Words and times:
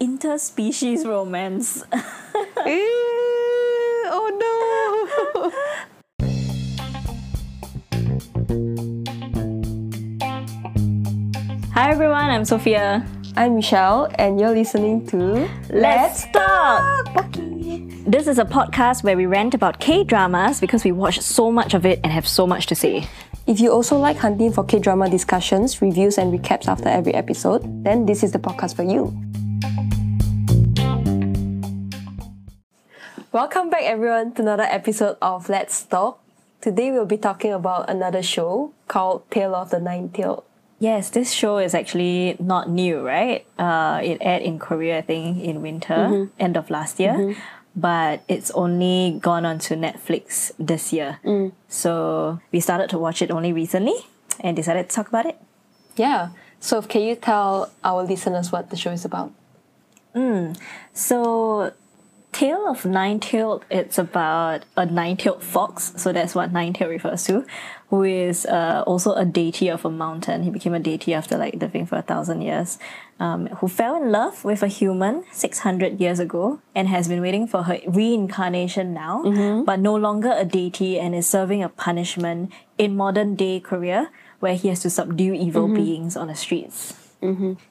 interspecies 0.00 1.04
romance. 1.04 1.84
Ew, 1.92 2.02
eh, 2.66 2.76
oh 4.10 4.30
no! 4.38 5.50
Hi 11.74 11.90
everyone, 11.90 12.30
I'm 12.30 12.44
Sophia. 12.44 13.04
I'm 13.36 13.56
Michelle, 13.56 14.08
and 14.18 14.38
you're 14.38 14.54
listening 14.54 15.06
to 15.08 15.48
Let's 15.70 16.26
Talk! 16.32 17.32
This 18.06 18.26
is 18.26 18.38
a 18.38 18.44
podcast 18.44 19.02
where 19.04 19.16
we 19.16 19.26
rant 19.26 19.54
about 19.54 19.80
K 19.80 20.02
dramas 20.04 20.60
because 20.60 20.84
we 20.84 20.92
watch 20.92 21.20
so 21.20 21.52
much 21.52 21.74
of 21.74 21.84
it 21.84 22.00
and 22.04 22.12
have 22.12 22.26
so 22.26 22.46
much 22.46 22.66
to 22.66 22.74
say. 22.74 23.06
If 23.46 23.60
you 23.60 23.72
also 23.72 23.98
like 23.98 24.16
hunting 24.16 24.52
for 24.52 24.64
K 24.64 24.78
drama 24.78 25.10
discussions, 25.10 25.82
reviews, 25.82 26.18
and 26.18 26.32
recaps 26.32 26.68
after 26.68 26.88
every 26.88 27.14
episode, 27.14 27.84
then 27.84 28.06
this 28.06 28.22
is 28.22 28.32
the 28.32 28.38
podcast 28.38 28.76
for 28.76 28.82
you. 28.82 29.27
Welcome 33.30 33.68
back, 33.68 33.82
everyone, 33.82 34.32
to 34.32 34.42
another 34.42 34.62
episode 34.62 35.18
of 35.20 35.50
Let's 35.50 35.84
Talk. 35.84 36.18
Today, 36.62 36.90
we'll 36.90 37.04
be 37.04 37.18
talking 37.18 37.52
about 37.52 37.90
another 37.90 38.22
show 38.22 38.72
called 38.88 39.30
Tale 39.30 39.54
of 39.54 39.68
the 39.68 39.78
Nine 39.78 40.08
Tailed. 40.08 40.44
Yes, 40.78 41.10
this 41.10 41.30
show 41.30 41.58
is 41.58 41.74
actually 41.74 42.38
not 42.40 42.70
new, 42.70 43.06
right? 43.06 43.44
Uh, 43.58 44.00
it 44.02 44.16
aired 44.22 44.40
in 44.40 44.58
Korea, 44.58 44.96
I 44.96 45.02
think, 45.02 45.44
in 45.44 45.60
winter, 45.60 45.92
mm-hmm. 45.92 46.40
end 46.40 46.56
of 46.56 46.70
last 46.70 46.98
year. 46.98 47.12
Mm-hmm. 47.12 47.40
But 47.76 48.24
it's 48.28 48.50
only 48.52 49.18
gone 49.20 49.44
on 49.44 49.58
to 49.58 49.74
Netflix 49.74 50.50
this 50.58 50.90
year. 50.90 51.20
Mm. 51.22 51.52
So 51.68 52.40
we 52.50 52.60
started 52.60 52.88
to 52.90 52.98
watch 52.98 53.20
it 53.20 53.30
only 53.30 53.52
recently 53.52 53.94
and 54.40 54.56
decided 54.56 54.88
to 54.88 54.96
talk 54.96 55.08
about 55.08 55.26
it. 55.26 55.38
Yeah. 55.96 56.30
So, 56.60 56.80
can 56.80 57.02
you 57.02 57.14
tell 57.14 57.70
our 57.84 58.02
listeners 58.04 58.50
what 58.50 58.70
the 58.70 58.76
show 58.76 58.90
is 58.90 59.04
about? 59.04 59.32
Mm. 60.14 60.58
So, 60.94 61.72
Tale 62.38 62.68
of 62.68 62.84
Nine-Tailed, 62.84 63.64
it's 63.68 63.98
about 63.98 64.62
a 64.76 64.86
nine-tailed 64.86 65.42
fox, 65.42 65.92
so 65.96 66.12
that's 66.12 66.36
what 66.36 66.52
nine-tailed 66.52 66.88
refers 66.88 67.24
to, 67.24 67.44
who 67.90 68.04
is 68.04 68.46
uh, 68.46 68.84
also 68.86 69.14
a 69.14 69.24
deity 69.24 69.66
of 69.68 69.84
a 69.84 69.90
mountain. 69.90 70.44
He 70.44 70.50
became 70.50 70.72
a 70.72 70.78
deity 70.78 71.14
after 71.14 71.36
like 71.36 71.54
living 71.54 71.84
for 71.84 71.96
a 71.96 72.02
thousand 72.02 72.42
years, 72.42 72.78
um, 73.18 73.48
who 73.58 73.66
fell 73.66 74.00
in 74.00 74.12
love 74.12 74.44
with 74.44 74.62
a 74.62 74.68
human 74.68 75.24
600 75.32 76.00
years 76.00 76.20
ago 76.20 76.60
and 76.76 76.86
has 76.86 77.08
been 77.08 77.20
waiting 77.20 77.48
for 77.48 77.64
her 77.64 77.80
reincarnation 77.88 78.94
now, 78.94 79.24
but 79.64 79.80
no 79.80 79.96
longer 79.96 80.32
a 80.36 80.44
deity 80.44 80.96
and 80.96 81.16
is 81.16 81.26
serving 81.26 81.64
a 81.64 81.68
punishment 81.68 82.52
in 82.78 82.96
modern-day 82.96 83.58
Korea 83.58 84.12
where 84.38 84.54
he 84.54 84.68
has 84.68 84.78
to 84.82 84.90
subdue 84.90 85.34
evil 85.34 85.66
beings 85.74 86.16
on 86.16 86.28
the 86.28 86.36
streets. 86.36 86.94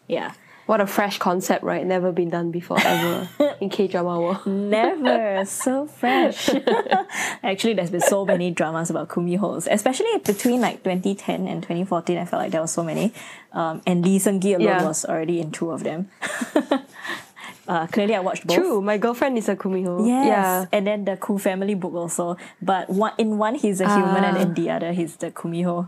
Yeah. 0.10 0.34
What 0.68 0.82
a 0.82 0.86
fresh 0.88 1.18
concept, 1.18 1.64
right? 1.64 1.86
Never 1.86 2.12
been 2.12 2.30
done 2.30 2.52
before 2.52 2.78
ever 2.84 3.28
in 3.62 3.70
K 3.70 3.88
drama 3.88 4.20
world. 4.20 4.46
Never. 4.46 5.44
so 5.50 5.88
fresh. 5.88 6.50
Actually, 7.44 7.74
there's 7.74 7.90
been 7.90 8.02
so 8.02 8.26
many 8.26 8.52
dramas 8.52 8.90
about 8.90 9.08
kumihos, 9.08 9.68
especially 9.72 10.12
between 10.26 10.60
like 10.62 10.84
2010 10.84 11.48
and 11.48 11.64
2014. 11.64 12.18
I 12.18 12.26
felt 12.26 12.44
like 12.44 12.52
there 12.52 12.62
was 12.62 12.72
so 12.72 12.84
many. 12.84 13.14
Um, 13.54 13.82
and 13.88 14.04
Lee 14.06 14.20
Seung 14.20 14.42
Gi 14.42 14.54
alone 14.54 14.68
Yeah. 14.68 14.84
was 14.86 15.06
already 15.06 15.40
in 15.40 15.52
two 15.52 15.72
of 15.72 15.84
them. 15.84 16.10
uh, 17.68 17.88
clearly, 17.88 18.16
I 18.16 18.20
watched 18.20 18.46
both. 18.46 18.58
True, 18.58 18.82
my 18.82 18.98
girlfriend 18.98 19.38
is 19.38 19.48
a 19.50 19.56
kumiho. 19.56 20.06
Yes. 20.06 20.28
Yeah. 20.28 20.66
And 20.72 20.86
then 20.86 21.06
the 21.06 21.16
Gu 21.16 21.38
Family 21.40 21.76
Book 21.76 21.94
also. 21.94 22.36
But 22.62 22.90
one, 22.90 23.14
in 23.18 23.38
one, 23.38 23.56
he's 23.56 23.80
a 23.82 23.88
human, 23.88 24.24
and 24.24 24.38
Ah. 24.38 24.42
in 24.42 24.54
the 24.54 24.70
other, 24.70 24.92
he's 24.92 25.16
the 25.16 25.32
kumiho. 25.32 25.88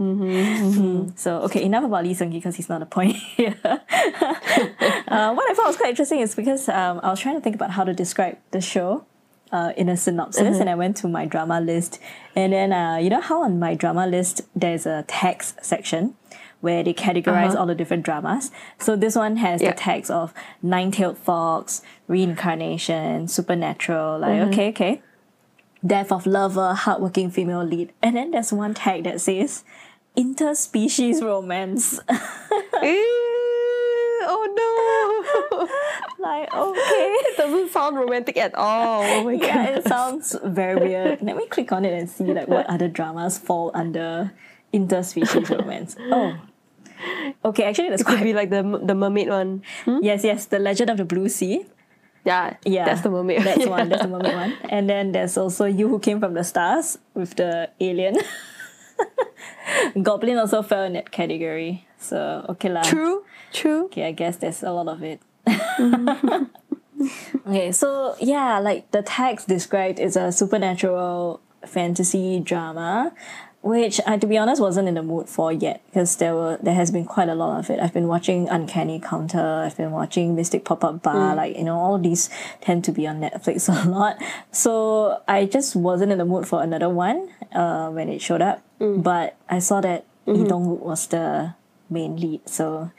Mm-hmm, 0.00 0.80
Mm, 0.82 1.12
So 1.18 1.42
okay, 1.42 1.62
enough 1.62 1.84
about 1.84 2.04
Lee 2.04 2.14
Seung 2.14 2.30
Gi 2.32 2.38
because 2.38 2.56
he's 2.56 2.68
not 2.68 2.82
a 2.82 2.86
point 2.86 3.14
here. 3.36 3.56
uh, 3.64 5.32
what 5.34 5.50
I 5.50 5.54
thought 5.54 5.66
was 5.66 5.76
quite 5.76 5.90
interesting 5.90 6.20
is 6.20 6.34
because 6.34 6.68
um, 6.68 7.00
I 7.02 7.10
was 7.10 7.20
trying 7.20 7.36
to 7.36 7.40
think 7.40 7.54
about 7.54 7.70
how 7.72 7.84
to 7.84 7.92
describe 7.92 8.38
the 8.50 8.60
show 8.60 9.04
uh, 9.52 9.72
in 9.76 9.88
a 9.88 9.96
synopsis, 9.96 10.42
Mm-hmm. 10.42 10.60
and 10.60 10.70
I 10.70 10.74
went 10.74 10.96
to 10.98 11.08
my 11.08 11.26
drama 11.26 11.60
list, 11.60 12.00
and 12.34 12.52
then 12.52 12.72
uh, 12.72 12.96
you 12.96 13.10
know 13.10 13.20
how 13.20 13.42
on 13.42 13.58
my 13.58 13.74
drama 13.74 14.06
list 14.06 14.42
there's 14.56 14.86
a 14.86 15.04
text 15.06 15.62
section 15.64 16.14
where 16.62 16.82
they 16.84 16.94
categorize 16.94 17.50
Uh-huh. 17.50 17.58
all 17.60 17.66
the 17.66 17.74
different 17.74 18.04
dramas. 18.04 18.50
So 18.78 18.96
this 18.96 19.14
one 19.16 19.36
has 19.36 19.60
Yeah. 19.60 19.72
the 19.72 19.76
tags 19.76 20.10
of 20.10 20.32
nine-tailed 20.62 21.18
fox, 21.18 21.82
reincarnation, 22.08 23.28
supernatural. 23.28 24.20
Like 24.20 24.30
Mm-hmm. 24.40 24.50
okay, 24.52 24.68
okay 24.70 25.02
death 25.84 26.12
of 26.12 26.26
lover, 26.26 26.74
hardworking 26.74 27.30
female 27.30 27.64
lead. 27.64 27.92
And 28.02 28.16
then 28.16 28.30
there's 28.30 28.52
one 28.52 28.74
tag 28.74 29.04
that 29.04 29.20
says 29.20 29.64
interspecies 30.16 31.22
romance. 31.22 31.98
Ew, 32.10 32.18
eh, 32.82 34.26
oh 34.28 34.44
no! 34.54 35.68
like, 36.24 36.52
okay. 36.54 36.78
it 36.78 37.36
doesn't 37.36 37.70
sound 37.72 37.96
romantic 37.96 38.36
at 38.36 38.54
all. 38.54 39.02
Oh 39.02 39.24
my 39.24 39.32
Yeah, 39.32 39.66
god. 39.66 39.78
it 39.78 39.84
sounds 39.88 40.36
very 40.44 40.76
weird. 40.76 41.22
Let 41.22 41.36
me 41.36 41.46
click 41.48 41.72
on 41.72 41.84
it 41.84 41.92
and 41.98 42.08
see 42.08 42.24
like 42.32 42.48
what 42.48 42.66
other 42.68 42.88
dramas 42.88 43.38
fall 43.38 43.70
under 43.74 44.32
interspecies 44.72 45.50
romance. 45.50 45.96
Oh. 45.98 46.36
Okay, 47.44 47.64
actually 47.64 47.90
that's 47.90 48.04
Could 48.04 48.18
quite 48.18 48.24
be 48.24 48.32
like 48.32 48.50
the 48.50 48.62
the 48.62 48.94
mermaid 48.94 49.28
one. 49.28 49.62
Hmm? 49.84 49.98
Yes, 50.02 50.22
yes, 50.22 50.46
The 50.46 50.58
Legend 50.60 50.90
of 50.90 50.96
the 50.98 51.04
Blue 51.04 51.28
Sea. 51.28 51.66
Yeah, 52.24 52.54
Yeah. 52.64 52.84
that's 52.86 53.00
the 53.02 53.10
mermaid. 53.10 53.42
That's 53.42 53.66
one, 53.66 53.88
that's 53.88 54.02
the 54.02 54.08
mermaid 54.14 54.34
one. 54.34 54.54
And 54.70 54.88
then 54.88 55.12
there's 55.12 55.36
also 55.36 55.64
You 55.64 55.88
Who 55.88 55.98
Came 55.98 56.20
From 56.20 56.34
the 56.34 56.44
Stars 56.44 56.98
with 57.14 57.34
the 57.36 57.70
alien. 57.80 58.16
Goblin 60.02 60.38
also 60.38 60.62
fell 60.62 60.84
in 60.84 60.92
that 60.94 61.10
category. 61.10 61.86
So 61.98 62.46
okay 62.50 62.68
lah. 62.68 62.82
True, 62.82 63.24
true. 63.52 63.86
Okay, 63.86 64.06
I 64.06 64.12
guess 64.12 64.36
there's 64.38 64.62
a 64.62 64.70
lot 64.70 64.88
of 64.88 65.02
it. 65.02 65.20
Mm-hmm. 65.46 66.44
okay, 67.50 67.72
so 67.72 68.14
yeah, 68.20 68.58
like 68.58 68.90
the 68.90 69.02
text 69.02 69.48
described 69.48 69.98
is 69.98 70.16
a 70.16 70.30
supernatural 70.30 71.40
fantasy 71.66 72.40
drama, 72.40 73.12
which 73.62 74.00
I, 74.06 74.18
to 74.18 74.26
be 74.26 74.36
honest, 74.36 74.60
wasn't 74.60 74.88
in 74.88 74.94
the 74.94 75.02
mood 75.02 75.28
for 75.28 75.52
yet 75.52 75.82
because 75.86 76.16
there 76.16 76.34
were 76.34 76.58
there 76.60 76.74
has 76.74 76.90
been 76.90 77.04
quite 77.04 77.28
a 77.28 77.34
lot 77.34 77.60
of 77.60 77.70
it. 77.70 77.78
I've 77.78 77.94
been 77.94 78.08
watching 78.08 78.48
Uncanny 78.48 78.98
Counter, 78.98 79.62
I've 79.64 79.76
been 79.76 79.92
watching 79.92 80.34
Mystic 80.34 80.64
Pop 80.64 80.82
Up 80.84 81.02
Bar, 81.02 81.32
mm. 81.32 81.36
like 81.36 81.56
you 81.56 81.64
know, 81.64 81.78
all 81.78 81.98
these 81.98 82.28
tend 82.60 82.84
to 82.84 82.92
be 82.92 83.06
on 83.06 83.20
Netflix 83.20 83.68
a 83.86 83.88
lot. 83.88 84.16
So 84.50 85.22
I 85.28 85.46
just 85.46 85.76
wasn't 85.76 86.10
in 86.12 86.18
the 86.18 86.24
mood 86.24 86.46
for 86.46 86.62
another 86.62 86.88
one 86.88 87.30
uh, 87.52 87.88
when 87.90 88.08
it 88.08 88.20
showed 88.20 88.42
up. 88.42 88.62
Mm. 88.80 89.02
But 89.02 89.36
I 89.48 89.60
saw 89.60 89.80
that 89.80 90.06
mm-hmm. 90.26 90.42
Lee 90.42 90.48
Dong 90.48 90.66
Wook 90.66 90.80
was 90.80 91.06
the 91.06 91.54
main 91.88 92.16
lead, 92.16 92.48
so 92.48 92.90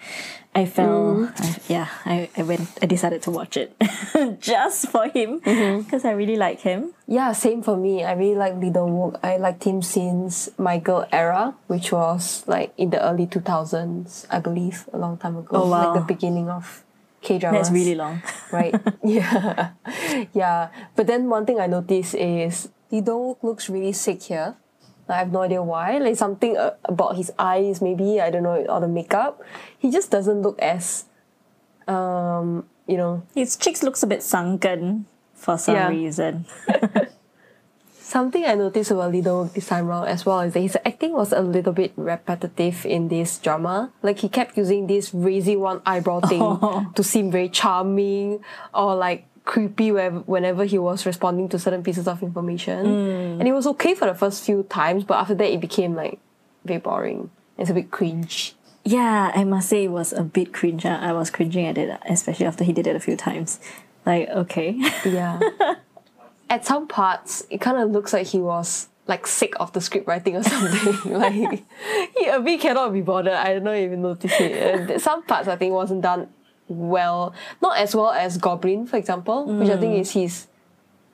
I 0.56 0.66
fell. 0.66 1.32
I, 1.36 1.56
yeah, 1.68 1.88
I, 2.06 2.30
I 2.38 2.44
went. 2.44 2.70
I 2.82 2.86
decided 2.86 3.22
to 3.24 3.32
watch 3.32 3.58
it 3.58 3.74
just 4.40 4.90
for 4.90 5.10
him 5.10 5.42
mm-hmm. 5.42 5.82
because 5.82 6.06
I 6.06 6.12
really 6.12 6.36
like 6.36 6.62
him. 6.62 6.94
Yeah, 7.08 7.34
same 7.34 7.64
for 7.64 7.76
me. 7.76 8.04
I 8.04 8.14
really 8.14 8.36
like 8.36 8.56
Lee 8.58 8.70
Dong 8.70 8.92
Wook. 8.92 9.20
I 9.24 9.38
liked 9.38 9.64
him 9.64 9.82
since 9.82 10.50
My 10.58 10.78
Girl 10.78 11.08
era, 11.12 11.56
which 11.68 11.92
was 11.92 12.44
like 12.48 12.74
in 12.78 12.92
the 12.92 13.02
early 13.04 13.26
two 13.26 13.42
thousands, 13.42 14.28
I 14.30 14.40
believe, 14.40 14.88
a 14.94 14.98
long 14.98 15.18
time 15.18 15.38
ago. 15.38 15.64
Oh, 15.64 15.70
wow. 15.70 15.94
Like 15.94 16.02
the 16.02 16.14
beginning 16.14 16.50
of 16.50 16.84
K 17.22 17.40
dramas. 17.40 17.70
That's 17.70 17.74
really 17.74 17.96
long. 17.96 18.22
right? 18.52 18.76
yeah, 19.04 19.72
yeah. 20.34 20.70
But 20.96 21.08
then 21.08 21.30
one 21.30 21.46
thing 21.46 21.60
I 21.60 21.68
noticed 21.68 22.14
is 22.14 22.70
Lee 22.92 23.02
Dong 23.02 23.36
Wook 23.36 23.44
looks 23.44 23.70
really 23.70 23.94
sick 23.94 24.22
here. 24.22 24.56
I 25.10 25.18
have 25.20 25.32
no 25.32 25.42
idea 25.42 25.62
why. 25.62 25.98
Like 25.98 26.16
something 26.16 26.58
uh, 26.58 26.76
about 26.86 27.16
his 27.18 27.32
eyes, 27.38 27.82
maybe 27.82 28.22
I 28.22 28.30
don't 28.30 28.44
know, 28.44 28.56
or 28.66 28.80
the 28.80 28.88
makeup. 28.88 29.42
He 29.78 29.92
just 29.92 30.12
doesn't 30.12 30.42
look 30.42 30.60
as, 30.60 31.06
um, 31.88 32.66
you 32.88 32.98
know, 32.98 33.24
His 33.36 33.56
cheeks 33.58 33.84
looks 33.84 34.04
a 34.04 34.08
bit 34.08 34.24
sunken 34.24 35.06
for 35.34 35.58
some 35.58 35.76
Yeah. 35.76 35.90
reason. 35.90 36.46
Something 38.04 38.46
I 38.46 38.54
noticed 38.54 38.92
about 38.92 39.12
Dong 39.24 39.50
this 39.56 39.68
time 39.68 39.88
around 39.88 40.08
as 40.08 40.26
well 40.26 40.42
is 40.42 40.54
that 40.54 40.60
his 40.60 40.78
acting 40.86 41.14
was 41.14 41.34
a 41.34 41.42
little 41.42 41.74
bit 41.74 41.94
repetitive 41.96 42.86
in 42.86 43.08
this 43.08 43.40
drama. 43.40 43.92
Like 44.04 44.20
he 44.20 44.30
kept 44.30 44.56
using 44.56 44.86
this 44.86 45.14
raising 45.14 45.60
one 45.62 45.82
eyebrow 45.86 46.20
thing 46.20 46.60
to 46.96 47.02
seem 47.04 47.32
very 47.32 47.50
charming 47.50 48.44
or 48.74 48.94
like 48.96 49.26
creepy 49.46 49.92
whenever, 49.92 50.20
whenever 50.20 50.66
he 50.66 50.78
was 50.78 51.06
responding 51.06 51.50
to 51.50 51.60
certain 51.60 51.84
pieces 51.84 52.08
of 52.08 52.24
information. 52.24 52.86
Mm. 52.86 53.40
And 53.40 53.48
it 53.48 53.52
was 53.52 53.68
okay 53.68 53.94
for 53.94 54.06
the 54.06 54.16
first 54.16 54.44
few 54.44 54.64
times, 54.64 55.04
but 55.04 55.16
after 55.16 55.36
that 55.36 55.52
it 55.52 55.60
became 55.60 55.96
like 55.96 56.20
very 56.64 56.80
boring. 56.80 57.30
It's 57.58 57.70
a 57.70 57.74
bit 57.74 57.92
cringe. 57.92 58.56
Yeah, 58.86 59.32
I 59.34 59.44
must 59.44 59.70
say 59.70 59.86
it 59.86 59.92
was 59.92 60.12
a 60.12 60.24
bit 60.24 60.54
cringe. 60.54 60.86
I 60.86 61.14
was 61.14 61.30
cringing 61.30 61.66
at 61.66 61.78
it, 61.78 62.00
especially 62.10 62.46
after 62.46 62.64
he 62.64 62.74
did 62.74 62.88
it 62.88 62.96
a 62.96 63.00
few 63.00 63.16
times. 63.16 63.60
Like, 64.06 64.30
okay. 64.30 64.78
Yeah. 65.06 65.40
At 66.50 66.66
some 66.66 66.88
parts, 66.88 67.48
it 67.50 67.62
kind 67.62 67.78
of 67.78 67.90
looks 67.92 68.14
like 68.14 68.28
he 68.28 68.40
was 68.40 68.90
like 69.08 69.28
sick 69.28 69.54
of 69.60 69.74
the 69.74 69.82
script 69.82 70.08
writing 70.08 70.36
or 70.36 70.44
something. 70.44 71.14
like 71.18 71.34
he 71.34 72.28
a 72.28 72.40
bit 72.40 72.60
cannot 72.60 72.94
be 72.94 73.02
bothered. 73.02 73.34
I 73.34 73.54
don't 73.54 73.64
know 73.64 73.74
if 73.74 73.90
you 73.90 73.98
noticed 73.98 74.40
it. 74.40 75.02
Some 75.02 75.24
parts 75.24 75.48
I 75.48 75.56
think 75.56 75.74
wasn't 75.74 76.02
done 76.02 76.30
well, 76.68 77.34
not 77.62 77.78
as 77.78 77.96
well 77.96 78.12
as 78.12 78.38
Goblin, 78.38 78.88
for 78.88 78.98
example, 78.98 79.46
which 79.46 79.70
I 79.70 79.78
think 79.78 79.96
mm. 79.96 80.00
is 80.00 80.12
his. 80.12 80.48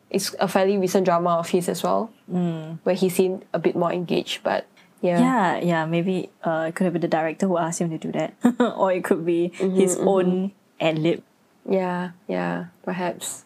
It's 0.10 0.36
a 0.40 0.48
fairly 0.48 0.78
recent 0.78 1.06
drama 1.06 1.38
of 1.38 1.50
his 1.50 1.70
as 1.70 1.84
well, 1.84 2.12
mm. 2.32 2.80
where 2.84 2.96
he 2.96 3.10
seemed 3.10 3.46
a 3.54 3.60
bit 3.60 3.76
more 3.76 3.92
engaged. 3.92 4.42
But 4.44 4.66
yeah, 5.02 5.20
Yeah, 5.20 5.60
yeah, 5.60 5.86
maybe 5.86 6.30
uh, 6.44 6.66
it 6.70 6.76
could 6.76 6.86
have 6.86 6.94
been 6.94 7.02
the 7.02 7.08
director 7.08 7.48
who 7.48 7.58
asked 7.58 7.80
him 7.82 7.90
to 7.90 7.98
do 7.98 8.12
that, 8.14 8.34
or 8.60 8.92
it 8.92 9.04
could 9.04 9.26
be 9.26 9.52
mm-hmm, 9.56 9.76
his 9.76 9.96
mm-hmm. 9.96 10.08
own 10.08 10.52
ad 10.80 10.98
lib. 10.98 11.24
Yeah, 11.68 12.12
yeah, 12.28 12.68
perhaps. 12.84 13.46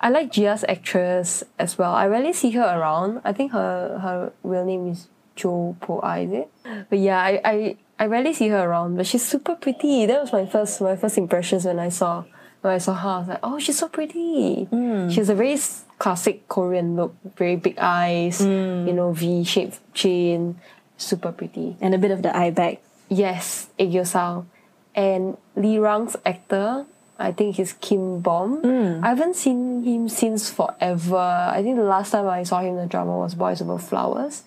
I 0.00 0.10
like 0.10 0.32
Gia's 0.32 0.64
actress 0.68 1.42
as 1.58 1.78
well. 1.78 1.94
I 1.94 2.06
rarely 2.06 2.32
see 2.32 2.50
her 2.52 2.62
around. 2.62 3.22
I 3.24 3.32
think 3.32 3.52
her 3.52 3.98
her 3.98 4.32
real 4.42 4.64
name 4.64 4.88
is 4.88 5.08
Jo 5.34 5.76
Po 5.80 6.00
Ai, 6.02 6.20
is 6.20 6.32
it? 6.32 6.50
But 6.90 6.98
yeah, 6.98 7.18
I, 7.18 7.40
I 7.44 7.76
I 7.98 8.06
rarely 8.06 8.32
see 8.32 8.48
her 8.48 8.68
around, 8.68 8.96
but 8.96 9.06
she's 9.06 9.24
super 9.24 9.54
pretty. 9.54 10.06
That 10.06 10.20
was 10.20 10.32
my 10.32 10.46
first 10.46 10.80
my 10.80 10.96
first 10.96 11.18
impressions 11.18 11.64
when 11.64 11.78
I 11.78 11.88
saw 11.88 12.24
when 12.60 12.74
I 12.74 12.78
saw 12.78 12.94
her. 12.94 13.08
I 13.08 13.18
was 13.18 13.28
like, 13.28 13.40
oh, 13.42 13.58
she's 13.58 13.78
so 13.78 13.88
pretty. 13.88 14.64
Hmm. 14.64 15.08
She 15.10 15.16
has 15.16 15.28
a 15.28 15.34
very 15.34 15.58
classic 15.98 16.48
Korean 16.48 16.96
look, 16.96 17.14
very 17.36 17.56
big 17.56 17.78
eyes, 17.78 18.40
hmm. 18.40 18.86
you 18.86 18.92
know, 18.92 19.12
V 19.12 19.44
shaped 19.44 19.78
chin, 19.94 20.58
super 20.96 21.32
pretty. 21.32 21.76
And 21.80 21.94
a 21.94 21.98
bit 21.98 22.10
of 22.10 22.22
the 22.22 22.36
eye 22.36 22.50
bag. 22.50 22.78
Yes, 23.08 23.68
Aegyosal. 23.78 24.46
And 24.94 25.36
Lee 25.56 25.78
Rang's 25.78 26.16
actor, 26.24 26.86
I 27.18 27.32
think 27.32 27.56
he's 27.56 27.74
Kim 27.74 28.20
Bum. 28.20 28.60
Hmm. 28.60 29.04
I 29.04 29.08
haven't 29.08 29.36
seen 29.36 29.84
him 29.84 30.08
since 30.08 30.50
forever. 30.50 31.16
I 31.16 31.62
think 31.62 31.76
the 31.76 31.84
last 31.84 32.10
time 32.10 32.28
I 32.28 32.42
saw 32.42 32.60
him 32.60 32.70
in 32.70 32.76
the 32.76 32.86
drama 32.86 33.18
was 33.18 33.34
Boys 33.34 33.60
Over 33.60 33.78
Flowers, 33.78 34.42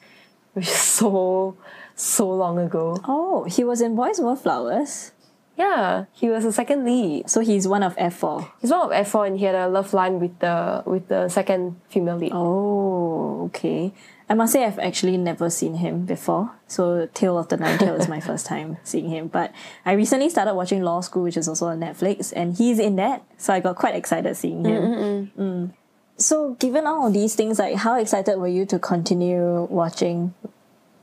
which 0.53 0.67
is 0.67 0.75
so, 0.99 1.57
so 1.97 2.29
long 2.29 2.57
ago. 2.59 3.01
Oh, 3.05 3.43
he 3.43 3.63
was 3.63 3.81
in 3.81 3.95
Boys 3.95 4.19
Over 4.19 4.35
Flowers. 4.35 5.11
Yeah, 5.57 6.05
he 6.13 6.29
was 6.29 6.43
the 6.43 6.53
second 6.53 6.85
lead. 6.85 7.29
So 7.29 7.41
he's 7.41 7.67
one 7.67 7.81
of 7.81 7.95
F4. 7.97 8.51
He's 8.61 8.69
one 8.69 8.91
of 8.91 9.07
F4 9.07 9.27
and 9.27 9.39
he 9.39 9.45
had 9.45 9.55
a 9.55 9.67
love 9.67 9.91
line 9.91 10.19
with 10.19 10.37
the 10.37 10.83
with 10.85 11.07
the 11.07 11.29
second 11.29 11.81
female 11.89 12.17
lead. 12.17 12.31
Oh, 12.33 13.45
okay. 13.45 13.91
I 14.29 14.35
must 14.35 14.53
say 14.53 14.65
I've 14.65 14.77
actually 14.77 15.17
never 15.17 15.49
seen 15.49 15.75
him 15.75 16.05
before. 16.05 16.51
So 16.67 17.07
Tale 17.13 17.39
of 17.39 17.47
the 17.47 17.57
Nine 17.57 17.79
Tail 17.79 17.95
is 17.95 18.07
my 18.07 18.19
first 18.29 18.45
time 18.45 18.77
seeing 18.83 19.09
him. 19.09 19.29
But 19.29 19.51
I 19.83 19.93
recently 19.93 20.29
started 20.29 20.53
watching 20.53 20.83
Law 20.83 21.01
School, 21.01 21.23
which 21.23 21.37
is 21.37 21.47
also 21.47 21.67
on 21.67 21.79
Netflix, 21.79 22.33
and 22.35 22.55
he's 22.55 22.77
in 22.77 22.97
that. 22.97 23.23
So 23.37 23.53
I 23.53 23.59
got 23.59 23.77
quite 23.77 23.95
excited 23.95 24.37
seeing 24.37 24.63
him. 24.63 25.31
Mm. 25.37 25.73
So 26.17 26.53
given 26.55 26.85
all 26.85 27.07
of 27.07 27.13
these 27.13 27.33
things, 27.33 27.57
like 27.57 27.75
how 27.77 27.99
excited 27.99 28.37
were 28.37 28.47
you 28.47 28.65
to 28.67 28.77
continue 28.77 29.63
watching 29.71 30.35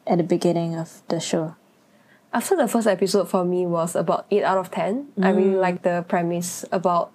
at 0.07 0.19
the 0.19 0.25
beginning 0.25 0.75
of 0.77 1.03
the 1.09 1.21
show? 1.21 1.57
After 2.33 2.57
the 2.57 2.67
first 2.67 2.87
episode 2.87 3.29
for 3.29 3.45
me 3.45 3.65
was 3.65 3.95
about 3.95 4.27
8 4.31 4.43
out 4.43 4.59
of 4.59 4.71
10. 4.71 5.09
I 5.23 5.31
really 5.31 5.55
liked 5.55 5.85
the 5.85 6.05
premise 6.09 6.65
about 6.73 7.13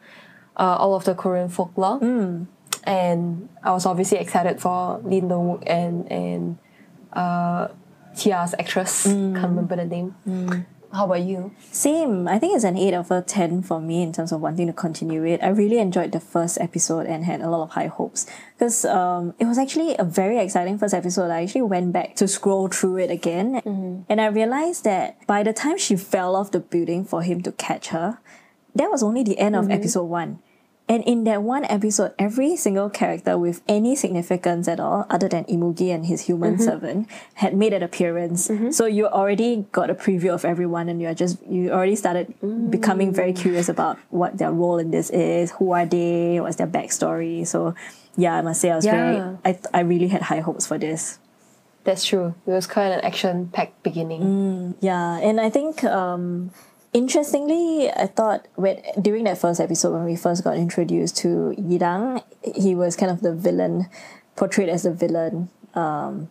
uh, 0.55 0.77
all 0.79 0.95
of 0.95 1.03
the 1.03 1.13
Korean 1.13 1.49
folklore. 1.49 1.99
And 2.85 3.49
I 3.63 3.71
was 3.71 3.85
obviously 3.85 4.17
excited 4.19 4.61
for 4.61 4.99
Lee 5.03 5.19
Dong 5.19 5.59
Wook 5.59 5.63
and, 5.67 6.09
and 6.11 6.57
uh, 7.11 7.67
Tia's 8.15 8.55
actress. 8.57 9.03
Can't 9.03 9.35
remember 9.35 9.75
the 9.75 9.85
name. 9.85 10.15
How 10.91 11.05
about 11.05 11.21
you? 11.21 11.51
Same. 11.71 12.27
I 12.27 12.39
think 12.39 12.55
it's 12.55 12.63
an 12.63 12.75
8 12.75 12.95
over 12.95 13.21
10 13.21 13.61
for 13.61 13.79
me 13.79 14.01
in 14.01 14.11
terms 14.11 14.31
of 14.31 14.41
wanting 14.41 14.67
to 14.67 14.73
continue 14.73 15.23
it. 15.23 15.39
I 15.43 15.49
really 15.49 15.77
enjoyed 15.77 16.11
the 16.11 16.19
first 16.19 16.57
episode 16.59 17.05
and 17.05 17.25
had 17.25 17.41
a 17.41 17.49
lot 17.49 17.63
of 17.63 17.69
high 17.71 17.87
hopes 17.87 18.25
because 18.57 18.85
um, 18.85 19.35
it 19.39 19.45
was 19.45 19.59
actually 19.59 19.95
a 19.99 20.03
very 20.03 20.39
exciting 20.39 20.79
first 20.79 20.95
episode. 20.95 21.29
I 21.29 21.43
actually 21.43 21.61
went 21.61 21.93
back 21.93 22.15
to 22.15 22.27
scroll 22.27 22.67
through 22.69 22.97
it 22.97 23.11
again 23.11 23.61
and 24.09 24.19
I 24.19 24.27
realized 24.27 24.83
that 24.85 25.25
by 25.27 25.43
the 25.43 25.53
time 25.53 25.77
she 25.77 25.95
fell 25.95 26.35
off 26.35 26.51
the 26.51 26.59
building 26.59 27.05
for 27.05 27.21
him 27.21 27.41
to 27.43 27.51
catch 27.51 27.89
her, 27.89 28.19
that 28.73 28.89
was 28.89 29.03
only 29.03 29.23
the 29.23 29.37
end 29.37 29.55
of 29.55 29.69
episode 29.69 30.05
1. 30.05 30.39
And 30.89 31.03
in 31.03 31.23
that 31.25 31.43
one 31.43 31.65
episode, 31.65 32.15
every 32.17 32.57
single 32.57 32.89
character 32.89 33.37
with 33.37 33.61
any 33.67 33.95
significance 33.95 34.67
at 34.67 34.79
all, 34.79 35.05
other 35.07 35.29
than 35.29 35.45
Imugi 35.45 35.93
and 35.93 36.07
his 36.07 36.21
human 36.21 36.55
mm-hmm. 36.55 36.63
servant, 36.63 37.09
had 37.35 37.55
made 37.55 37.73
an 37.73 37.83
appearance. 37.83 38.47
Mm-hmm. 38.47 38.71
So 38.71 38.87
you 38.87 39.05
already 39.05 39.67
got 39.71 39.91
a 39.91 39.95
preview 39.95 40.33
of 40.33 40.43
everyone, 40.43 40.89
and 40.89 40.99
you're 40.99 41.13
just 41.13 41.37
you 41.45 41.69
already 41.69 41.95
started 41.95 42.33
mm. 42.41 42.71
becoming 42.71 43.13
very 43.13 43.33
curious 43.33 43.69
about 43.69 43.99
what 44.09 44.39
their 44.39 44.51
role 44.51 44.79
in 44.79 44.89
this 44.89 45.11
is, 45.11 45.51
who 45.51 45.71
are 45.73 45.85
they, 45.85 46.41
what's 46.41 46.55
their 46.55 46.65
backstory. 46.67 47.45
So 47.45 47.75
yeah, 48.17 48.33
I 48.33 48.41
must 48.41 48.59
say 48.59 48.71
I 48.71 48.75
was 48.75 48.85
very 48.85 49.17
Yeah. 49.17 49.37
I 49.45 49.59
I 49.71 49.79
really 49.81 50.07
had 50.07 50.23
high 50.23 50.41
hopes 50.41 50.65
for 50.65 50.79
this. 50.79 51.19
That's 51.83 52.03
true. 52.03 52.33
It 52.45 52.51
was 52.51 52.67
quite 52.67 52.89
an 52.91 53.01
action 53.01 53.47
packed 53.53 53.83
beginning. 53.83 54.21
Mm, 54.21 54.75
yeah, 54.81 55.17
and 55.19 55.39
I 55.39 55.49
think 55.49 55.83
um, 55.83 56.51
interestingly, 56.93 57.91
I 57.91 58.07
thought 58.07 58.47
when 58.55 58.81
during 59.01 59.25
that 59.25 59.37
first 59.37 59.59
episode 59.59 59.93
when 59.93 60.05
we 60.05 60.15
first 60.15 60.43
got 60.43 60.57
introduced 60.57 61.17
to 61.17 61.53
Yirang, 61.57 62.23
he 62.55 62.75
was 62.75 62.95
kind 62.95 63.11
of 63.11 63.21
the 63.21 63.33
villain, 63.33 63.87
portrayed 64.35 64.69
as 64.69 64.83
the 64.83 64.93
villain. 64.93 65.49
Um, 65.73 66.29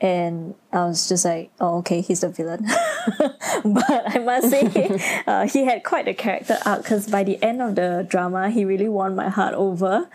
and 0.00 0.54
I 0.72 0.84
was 0.84 1.08
just 1.08 1.24
like, 1.24 1.50
oh, 1.60 1.78
okay, 1.78 2.00
he's 2.00 2.20
the 2.20 2.28
villain. 2.28 2.66
but 3.64 4.14
I 4.14 4.18
must 4.18 4.50
say, 4.50 5.22
uh, 5.26 5.46
he 5.48 5.64
had 5.64 5.84
quite 5.84 6.08
a 6.08 6.14
character 6.14 6.58
arc 6.64 6.82
because 6.82 7.08
by 7.08 7.24
the 7.24 7.42
end 7.42 7.62
of 7.62 7.74
the 7.74 8.06
drama, 8.08 8.50
he 8.50 8.64
really 8.64 8.88
won 8.88 9.14
my 9.14 9.28
heart 9.28 9.54
over. 9.54 10.08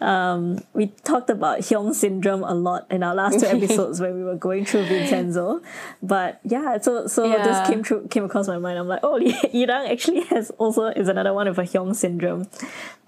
Um, 0.00 0.60
we 0.74 0.88
talked 1.02 1.28
about 1.28 1.58
Hyung 1.60 1.92
syndrome 1.92 2.44
a 2.44 2.54
lot 2.54 2.86
in 2.90 3.02
our 3.02 3.14
last 3.16 3.40
two 3.40 3.46
episodes 3.56 4.00
when 4.00 4.14
we 4.14 4.22
were 4.22 4.36
going 4.36 4.64
through 4.64 4.84
Vincenzo. 4.84 5.60
But 6.02 6.40
yeah, 6.44 6.78
so 6.78 7.06
so 7.08 7.24
Yeah. 7.24 7.42
this 7.42 7.66
came 7.68 7.82
through 7.82 8.06
came 8.08 8.24
across 8.24 8.46
my 8.46 8.58
mind. 8.58 8.78
I'm 8.78 8.86
like, 8.86 9.00
oh, 9.02 9.18
Yirang 9.20 9.90
actually 9.90 10.20
has 10.26 10.50
also 10.58 10.86
is 10.86 11.08
another 11.08 11.34
one 11.34 11.48
of 11.48 11.58
a 11.58 11.62
Hyung 11.64 11.96
syndrome, 11.96 12.46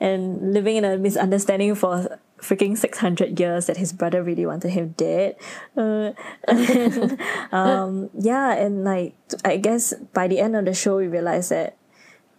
and 0.01 0.53
living 0.53 0.77
in 0.77 0.85
a 0.85 0.99
misunderstanding 0.99 1.75
for 1.77 2.19
freaking 2.41 2.77
600 2.77 3.39
years 3.39 3.67
that 3.67 3.77
his 3.77 3.93
brother 3.93 4.23
really 4.23 4.47
wanted 4.47 4.71
him 4.71 4.95
dead. 4.97 5.37
Uh, 5.77 6.13
and, 6.49 7.21
um, 7.53 8.11
yeah, 8.19 8.53
and 8.55 8.85
like, 8.85 9.15
I 9.45 9.57
guess 9.57 9.95
by 10.13 10.29
the 10.29 10.41
end 10.41 10.57
of 10.57 10.65
the 10.65 10.75
show, 10.75 10.97
we 10.97 11.07
realized 11.07 11.51
that, 11.51 11.77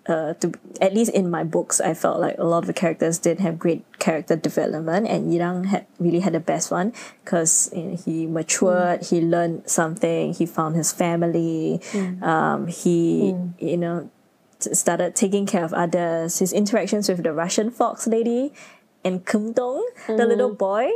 uh, 0.08 0.34
to, 0.34 0.52
at 0.82 0.96
least 0.96 1.12
in 1.12 1.30
my 1.30 1.44
books, 1.44 1.80
I 1.80 1.94
felt 1.94 2.20
like 2.20 2.36
a 2.40 2.44
lot 2.44 2.60
of 2.60 2.68
the 2.68 2.74
characters 2.74 3.20
didn't 3.20 3.42
have 3.42 3.60
great 3.60 3.86
character 4.00 4.36
development, 4.36 5.08
and 5.08 5.32
Yirang 5.32 5.68
had 5.68 5.86
really 6.00 6.22
had 6.22 6.34
the 6.34 6.40
best 6.40 6.72
one 6.72 6.92
because 7.24 7.72
you 7.72 7.84
know, 7.84 7.96
he 7.96 8.26
matured, 8.26 9.06
he 9.06 9.22
learned 9.22 9.70
something, 9.70 10.34
he 10.34 10.48
found 10.48 10.76
his 10.76 10.92
family, 10.92 11.80
um, 12.24 12.66
he, 12.66 13.36
you 13.60 13.78
know, 13.78 14.10
started 14.60 15.16
taking 15.16 15.46
care 15.46 15.64
of 15.64 15.74
others. 15.74 16.40
His 16.40 16.52
interactions 16.52 17.08
with 17.08 17.24
the 17.24 17.34
Russian 17.34 17.70
fox 17.70 18.08
lady 18.08 18.54
and 19.04 19.26
Kum 19.26 19.54
Dong, 19.54 19.84
the 20.08 20.26
little 20.26 20.54
boy, 20.54 20.90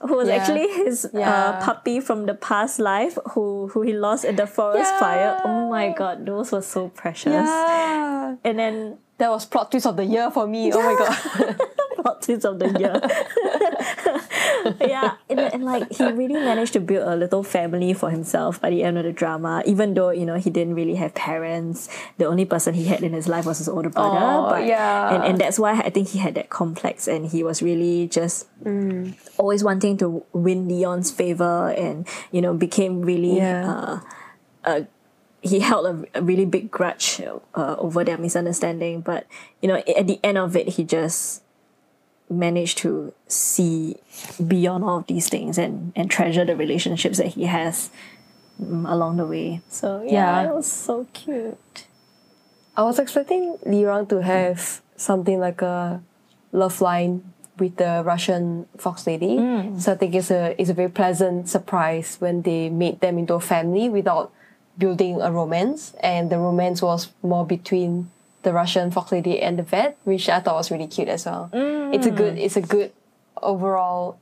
who 0.00 0.16
was 0.16 0.28
Yeah. 0.28 0.36
actually 0.36 0.68
his 0.68 1.04
uh, 1.06 1.58
puppy 1.62 2.00
from 2.00 2.26
the 2.26 2.34
past 2.34 2.78
life, 2.78 3.16
who 3.32 3.68
who 3.68 3.82
he 3.82 3.92
lost 3.94 4.24
in 4.24 4.36
the 4.36 4.46
forest 4.46 4.92
fire. 5.00 5.40
Oh 5.44 5.70
my 5.70 5.90
god, 5.90 6.26
those 6.26 6.52
were 6.52 6.62
so 6.62 6.88
precious. 6.88 7.32
Yeah. 7.32 8.36
And 8.44 8.58
then 8.58 8.98
That 9.18 9.30
was 9.32 9.46
plot 9.48 9.70
twist 9.70 9.86
of 9.86 9.96
the 9.96 10.04
year 10.04 10.30
for 10.30 10.46
me. 10.46 10.68
Oh 10.74 10.82
my 10.84 10.92
god. 11.00 11.56
twist 12.14 12.44
of 12.44 12.58
the 12.58 12.68
year. 12.78 13.00
yeah, 14.80 15.16
and, 15.28 15.40
and 15.40 15.64
like 15.64 15.90
he 15.92 16.04
really 16.12 16.34
managed 16.34 16.72
to 16.74 16.80
build 16.80 17.06
a 17.06 17.16
little 17.16 17.42
family 17.42 17.94
for 17.94 18.10
himself 18.10 18.60
by 18.60 18.70
the 18.70 18.82
end 18.82 18.98
of 18.98 19.04
the 19.04 19.12
drama. 19.12 19.62
Even 19.66 19.94
though 19.94 20.10
you 20.10 20.26
know 20.26 20.36
he 20.36 20.50
didn't 20.50 20.74
really 20.74 20.94
have 20.96 21.14
parents, 21.14 21.88
the 22.18 22.26
only 22.26 22.44
person 22.44 22.74
he 22.74 22.84
had 22.84 23.02
in 23.02 23.12
his 23.12 23.28
life 23.28 23.46
was 23.46 23.58
his 23.58 23.68
older 23.68 23.90
brother. 23.90 24.16
Aw, 24.18 24.50
but 24.50 24.66
yeah. 24.66 25.14
and 25.14 25.24
and 25.24 25.38
that's 25.40 25.58
why 25.58 25.72
I 25.78 25.90
think 25.90 26.08
he 26.08 26.18
had 26.18 26.34
that 26.34 26.50
complex, 26.50 27.06
and 27.08 27.26
he 27.26 27.42
was 27.42 27.62
really 27.62 28.08
just 28.08 28.46
Mm. 28.64 29.14
always 29.38 29.62
wanting 29.62 29.96
to 29.98 30.24
win 30.32 30.66
Leon's 30.66 31.10
favor, 31.10 31.70
and 31.76 32.06
you 32.32 32.40
know 32.40 32.54
became 32.54 33.02
really 33.02 33.36
Yeah. 33.36 33.68
uh, 33.70 34.00
uh, 34.64 34.80
he 35.42 35.60
held 35.60 35.86
a, 35.86 36.18
a 36.18 36.22
really 36.22 36.44
big 36.46 36.70
grudge 36.70 37.20
uh, 37.22 37.76
over 37.78 38.02
their 38.02 38.18
misunderstanding. 38.18 39.00
But 39.02 39.26
you 39.62 39.68
know, 39.68 39.76
at 39.76 40.06
the 40.08 40.18
end 40.24 40.38
of 40.38 40.56
it, 40.56 40.70
he 40.70 40.82
just 40.84 41.42
managed 42.28 42.78
to 42.78 43.12
see 43.28 43.96
beyond 44.46 44.84
all 44.84 44.98
of 44.98 45.06
these 45.06 45.28
things 45.28 45.58
and 45.58 45.92
and 45.94 46.10
treasure 46.10 46.44
the 46.44 46.56
relationships 46.56 47.18
that 47.18 47.28
he 47.38 47.44
has 47.44 47.90
mm, 48.60 48.84
along 48.90 49.16
the 49.16 49.26
way. 49.26 49.60
So 49.68 50.02
yeah, 50.02 50.42
Yeah. 50.42 50.50
it 50.50 50.54
was 50.54 50.66
so 50.70 51.06
cute. 51.12 51.86
I 52.76 52.82
was 52.82 52.98
expecting 52.98 53.56
Li 53.64 53.84
Rang 53.86 54.06
to 54.08 54.20
have 54.22 54.82
something 54.96 55.40
like 55.40 55.62
a 55.62 56.02
love 56.52 56.80
line 56.80 57.32
with 57.58 57.76
the 57.76 58.02
Russian 58.04 58.66
fox 58.76 59.06
lady. 59.06 59.38
So 59.78 59.92
I 59.92 59.96
think 59.96 60.14
it's 60.14 60.30
a 60.30 60.54
it's 60.60 60.68
a 60.68 60.74
very 60.74 60.90
pleasant 60.90 61.48
surprise 61.48 62.16
when 62.20 62.42
they 62.42 62.68
made 62.68 63.00
them 63.00 63.16
into 63.18 63.34
a 63.34 63.40
family 63.40 63.88
without 63.88 64.30
building 64.76 65.22
a 65.22 65.32
romance. 65.32 65.94
And 66.02 66.28
the 66.28 66.38
romance 66.38 66.82
was 66.82 67.08
more 67.22 67.46
between 67.46 68.10
the 68.46 68.52
Russian 68.52 68.92
fox 68.92 69.10
lady 69.10 69.40
and 69.42 69.58
the 69.58 69.64
vet, 69.64 69.98
which 70.04 70.28
I 70.28 70.38
thought 70.38 70.54
was 70.54 70.70
really 70.70 70.86
cute 70.86 71.08
as 71.08 71.26
well. 71.26 71.50
It's 71.92 72.06
a 72.06 72.12
good 72.12 72.38
it's 72.38 72.56
a 72.56 72.60
good 72.60 72.92
overall 73.42 74.20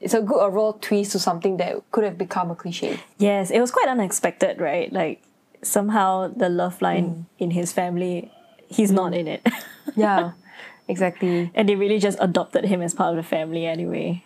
it's 0.00 0.14
a 0.14 0.22
good 0.22 0.38
overall 0.38 0.74
twist 0.74 1.10
to 1.12 1.18
something 1.18 1.56
that 1.56 1.82
could 1.90 2.04
have 2.04 2.16
become 2.16 2.52
a 2.52 2.54
cliche. 2.54 3.00
Yes, 3.18 3.50
it 3.50 3.58
was 3.58 3.72
quite 3.72 3.88
unexpected, 3.88 4.60
right? 4.60 4.92
Like 4.92 5.22
somehow 5.62 6.28
the 6.28 6.48
love 6.48 6.80
line 6.80 7.06
mm. 7.06 7.24
in 7.40 7.50
his 7.50 7.72
family, 7.72 8.30
he's 8.68 8.92
not 8.92 9.10
mm. 9.12 9.18
in 9.18 9.28
it. 9.28 9.42
Yeah. 9.96 10.32
exactly. 10.88 11.52
and 11.54 11.68
they 11.68 11.76
really 11.76 11.98
just 11.98 12.18
adopted 12.20 12.64
him 12.64 12.80
as 12.80 12.94
part 12.94 13.10
of 13.10 13.16
the 13.16 13.22
family 13.22 13.66
anyway. 13.66 14.24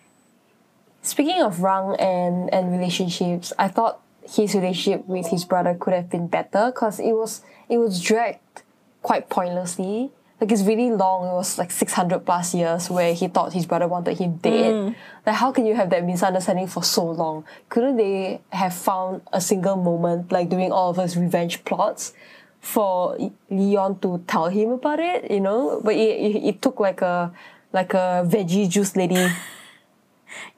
Speaking 1.03 1.43
of 1.43 1.61
Rang 1.61 1.97
and, 1.99 2.49
and 2.55 2.71
relationships, 2.71 3.53
I 3.59 3.69
thought 3.69 4.01
his 4.23 4.55
relationship 4.55 5.07
with 5.07 5.27
his 5.29 5.45
brother 5.45 5.75
could 5.75 5.95
have 5.95 6.09
been 6.11 6.27
better 6.29 6.71
because 6.71 7.01
it 7.01 7.13
was 7.13 7.43
it 7.69 7.79
was 7.79 8.01
dragged 8.01 8.63
quite 9.03 9.29
pointlessly. 9.29 10.11
like 10.41 10.53
it's 10.53 10.63
really 10.63 10.91
long. 10.91 11.27
It 11.29 11.33
was 11.33 11.59
like 11.59 11.71
six 11.71 11.93
hundred 11.93 12.25
plus 12.25 12.55
years 12.55 12.89
where 12.91 13.13
he 13.15 13.29
thought 13.29 13.53
his 13.53 13.67
brother 13.67 13.89
wanted 13.89 14.19
him 14.19 14.37
dead. 14.37 14.75
Mm. 14.75 14.95
Like 15.27 15.37
how 15.37 15.53
can 15.53 15.67
you 15.67 15.75
have 15.75 15.91
that 15.91 16.05
misunderstanding 16.05 16.67
for 16.69 16.83
so 16.83 17.05
long? 17.11 17.45
Couldn't 17.69 17.97
they 17.97 18.41
have 18.51 18.75
found 18.75 19.23
a 19.33 19.41
single 19.41 19.77
moment 19.77 20.31
like 20.33 20.49
doing 20.49 20.73
all 20.73 20.91
of 20.91 20.97
his 20.97 21.17
revenge 21.17 21.65
plots? 21.65 22.13
For 22.61 23.17
Leon 23.49 24.01
to 24.01 24.19
tell 24.27 24.49
him 24.49 24.71
about 24.71 24.99
it, 24.99 25.31
you 25.31 25.39
know, 25.39 25.81
but 25.83 25.95
it, 25.95 26.19
it, 26.19 26.45
it 26.45 26.61
took 26.61 26.81
like 26.81 27.01
a 27.03 27.33
like 27.73 27.95
a 27.95 28.27
veggie 28.27 28.69
juice 28.69 28.97
lady 28.97 29.31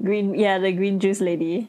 Green, 0.02 0.34
yeah, 0.34 0.58
the 0.58 0.72
green 0.72 0.98
juice 0.98 1.20
lady. 1.20 1.68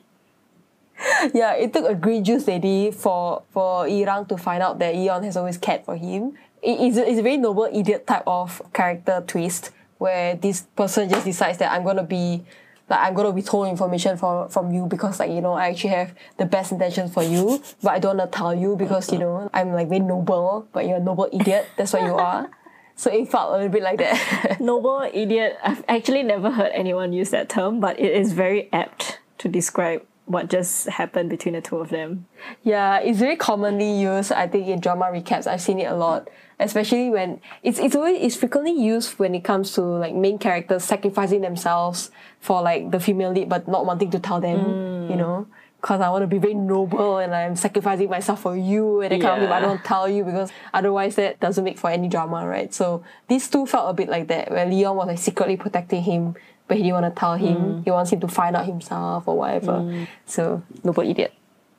yeah, 1.34 1.54
it 1.54 1.74
took 1.74 1.90
a 1.90 1.96
green 1.96 2.24
juice 2.24 2.48
lady 2.48 2.92
for 2.92 3.44
for 3.51 3.86
Irang 3.86 4.28
to 4.30 4.38
find 4.38 4.62
out 4.62 4.80
that 4.80 4.96
Eon 4.96 5.24
has 5.24 5.38
always 5.38 5.58
cared 5.58 5.84
for 5.86 5.96
him. 5.96 6.38
It 6.62 6.80
is 6.80 6.98
a, 6.98 7.10
it's 7.10 7.20
a 7.20 7.24
very 7.24 7.38
noble 7.38 7.70
idiot 7.72 8.06
type 8.06 8.24
of 8.27 8.62
character 8.74 9.24
twist 9.25 9.72
where 9.98 10.36
this 10.36 10.62
person 10.75 11.10
just 11.10 11.25
decides 11.25 11.58
that 11.60 11.72
I'm 11.72 11.84
gonna 11.84 12.03
be 12.03 12.44
like 12.89 13.00
I'm 13.00 13.13
gonna 13.13 13.32
withhold 13.32 13.68
information 13.68 14.18
from 14.18 14.50
from 14.50 14.72
you 14.72 14.86
because 14.86 15.20
like 15.20 15.32
you 15.32 15.41
know 15.41 15.53
I 15.53 15.70
actually 15.70 15.91
have 15.91 16.13
the 16.38 16.46
best 16.46 16.72
intentions 16.72 17.13
for 17.13 17.24
you, 17.24 17.62
but 17.82 17.94
I 17.94 18.00
don't 18.00 18.18
wanna 18.18 18.30
tell 18.30 18.53
you 18.53 18.75
because 18.75 19.12
you 19.12 19.20
know 19.20 19.50
I'm 19.53 19.74
like 19.74 19.88
very 19.88 20.01
noble, 20.01 20.68
but 20.72 20.86
you're 20.86 20.98
a 20.98 21.03
noble 21.03 21.30
idiot. 21.32 21.68
That's 21.77 21.94
what 21.94 22.03
you 22.03 22.13
are. 22.15 22.50
So 22.96 23.12
it 23.12 23.32
felt 23.32 23.53
a 23.53 23.53
little 23.53 23.70
bit 23.70 23.82
like 23.82 23.98
that. 23.98 24.60
Noble 24.60 25.10
idiot. 25.12 25.58
I've 25.63 25.84
actually 25.88 26.22
never 26.22 26.51
heard 26.51 26.72
anyone 26.72 27.13
use 27.13 27.32
that 27.32 27.50
term, 27.50 27.80
but 27.80 28.00
it 28.00 28.12
is 28.12 28.34
very 28.34 28.72
apt 28.72 29.18
to 29.39 29.48
describe 29.48 30.06
what 30.25 30.50
just 30.50 30.88
happened 30.88 31.30
between 31.30 31.54
the 31.54 31.62
two 31.62 31.78
of 31.78 31.90
them. 31.90 32.25
Yeah, 32.63 33.00
it's 33.00 33.20
very 33.20 33.36
commonly 33.36 34.00
used. 34.00 34.32
I 34.32 34.48
think 34.48 34.68
in 34.68 34.80
drama 34.80 35.06
recaps, 35.06 35.48
I've 35.48 35.62
seen 35.62 35.80
it 35.80 35.92
a 35.92 35.96
lot, 35.96 36.30
especially 36.60 37.10
when 37.10 37.42
it's 37.63 37.80
it's 37.80 37.96
always 37.96 38.22
it's 38.22 38.36
frequently 38.36 38.72
used 38.72 39.20
when 39.20 39.36
it 39.36 39.44
comes 39.44 39.74
to 39.74 39.82
like 39.82 40.13
main 40.13 40.38
characters 40.38 40.84
sacrificing 40.84 41.42
themselves 41.42 42.12
for 42.40 42.62
like 42.62 42.92
the 42.92 43.00
female 43.00 43.32
lead, 43.32 43.50
but 43.50 43.68
not 43.68 43.86
wanting 43.86 44.12
to 44.12 44.20
tell 44.20 44.40
them. 44.40 44.60
Mm. 44.60 45.10
You 45.10 45.16
know, 45.18 45.48
because 45.81 46.00
I 46.00 46.09
want 46.09 46.21
to 46.21 46.27
be 46.27 46.38
very 46.38 46.53
noble 46.53 47.17
and 47.17 47.33
I'm 47.33 47.55
sacrificing 47.55 48.07
myself 48.07 48.41
for 48.41 48.55
you 48.55 49.01
and 49.01 49.11
that 49.11 49.19
kind 49.19 49.33
of 49.33 49.39
thing. 49.39 49.50
But 49.50 49.55
I 49.55 49.59
don't 49.61 49.83
tell 49.83 50.07
you 50.07 50.23
because 50.23 50.51
otherwise 50.73 51.15
that 51.15 51.39
doesn't 51.39 51.63
make 51.63 51.79
for 51.79 51.89
any 51.89 52.07
drama, 52.07 52.47
right? 52.47 52.71
So 52.71 53.03
these 53.27 53.50
two 53.50 53.65
felt 53.65 53.89
a 53.89 53.93
bit 53.93 54.07
like 54.07 54.27
that, 54.27 54.51
where 54.51 54.67
Leon 54.67 54.95
was 54.95 55.07
like 55.07 55.17
secretly 55.17 55.57
protecting 55.57 56.03
him, 56.03 56.35
but 56.67 56.77
he 56.77 56.83
didn't 56.83 57.01
want 57.01 57.15
to 57.15 57.19
tell 57.19 57.35
him. 57.35 57.57
Mm. 57.57 57.83
He 57.83 57.89
wants 57.89 58.11
him 58.11 58.19
to 58.19 58.27
find 58.27 58.55
out 58.55 58.67
himself 58.67 59.27
or 59.27 59.39
whatever. 59.39 59.71
Mm. 59.71 60.07
So 60.27 60.61
noble 60.83 61.01
idiot. 61.01 61.33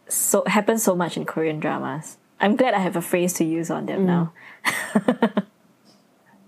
So 0.09 0.43
happens 0.49 0.83
so 0.83 0.97
much 0.97 1.17
in 1.17 1.25
Korean 1.25 1.61
dramas. 1.61 2.19
I'm 2.41 2.57
glad 2.57 2.75
I 2.75 2.81
have 2.81 2.97
a 2.97 3.03
phrase 3.03 3.35
to 3.35 3.45
use 3.45 3.71
on 3.71 3.87
them 3.87 4.01
mm. 4.01 4.07
now. 4.07 4.33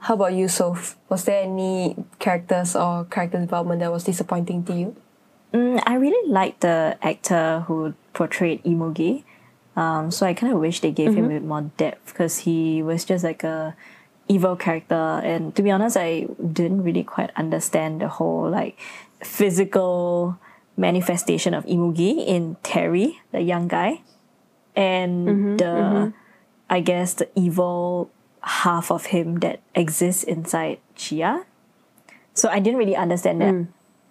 How 0.01 0.15
about 0.15 0.33
you, 0.35 0.49
Soph? 0.49 0.97
Was 1.09 1.25
there 1.25 1.45
any 1.45 1.97
characters 2.19 2.75
or 2.75 3.05
character 3.05 3.39
development 3.39 3.79
that 3.81 3.93
was 3.93 4.03
disappointing 4.03 4.65
to 4.65 4.75
you? 4.75 4.97
Mm, 5.55 5.81
I 5.87 5.95
really 5.95 6.29
liked 6.29 6.63
the 6.63 6.99
actor 7.01 7.61
who 7.69 7.95
portrayed 8.13 8.63
Imugi. 8.65 9.23
Um, 9.77 10.11
so 10.11 10.27
I 10.27 10.35
kind 10.35 10.53
of 10.53 10.59
wish 10.59 10.81
they 10.81 10.91
gave 10.91 11.15
him 11.15 11.27
a 11.27 11.29
bit 11.29 11.45
more 11.45 11.63
depth 11.77 12.07
because 12.07 12.39
he 12.39 12.83
was 12.83 13.05
just 13.05 13.25
like 13.25 13.43
a 13.45 13.75
evil 14.29 14.57
character. 14.57 14.95
And 14.95 15.55
to 15.55 15.63
be 15.63 15.71
honest, 15.71 15.97
I 15.97 16.27
didn't 16.53 16.83
really 16.83 17.05
quite 17.05 17.31
understand 17.37 18.01
the 18.01 18.09
whole 18.09 18.51
like 18.51 18.79
physical 19.23 20.39
manifestation 20.77 21.55
of 21.55 21.65
Imugi 21.67 22.27
in 22.27 22.57
Terry, 22.63 23.21
the 23.33 23.41
young 23.41 23.69
guy, 23.69 24.03
and 24.75 25.59
the 25.59 26.13
I 26.71 26.81
guess 26.81 27.15
the 27.15 27.29
evil 27.35 28.11
half 28.43 28.91
of 28.91 29.07
him 29.07 29.41
that 29.41 29.61
exists 29.75 30.23
inside 30.25 30.79
Chia. 30.95 31.47
So 32.35 32.49
I 32.49 32.59
didn't 32.59 32.79
really 32.79 32.97
understand 32.97 33.41
that. 33.41 33.55